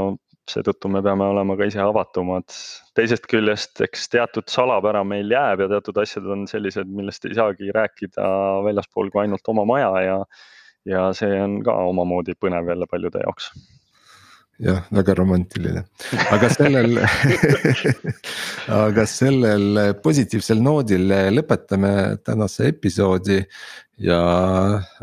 [0.50, 2.56] seetõttu me peame olema ka ise avatumad.
[2.98, 7.70] teisest küljest, eks teatud salapära meil jääb ja teatud asjad on sellised, millest ei saagi
[7.74, 8.26] rääkida
[8.66, 10.18] väljaspool kui ainult oma maja ja,
[10.88, 13.52] ja see on ka omamoodi põnev jälle paljude jaoks
[14.60, 15.84] jah, väga romantiline,
[16.32, 16.98] aga sellel
[18.82, 23.42] aga sellel positiivsel noodil lõpetame tänase episoodi.
[24.02, 24.18] ja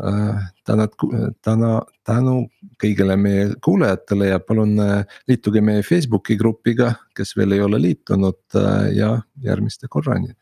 [0.04, 0.92] äh, tänad,
[1.40, 1.70] täna,
[2.04, 2.34] tänu
[2.82, 8.60] kõigile meie kuulajatele ja palun äh, liituge meie Facebooki grupiga, kes veel ei ole liitunud
[8.60, 10.34] äh, ja järgmiste korrani.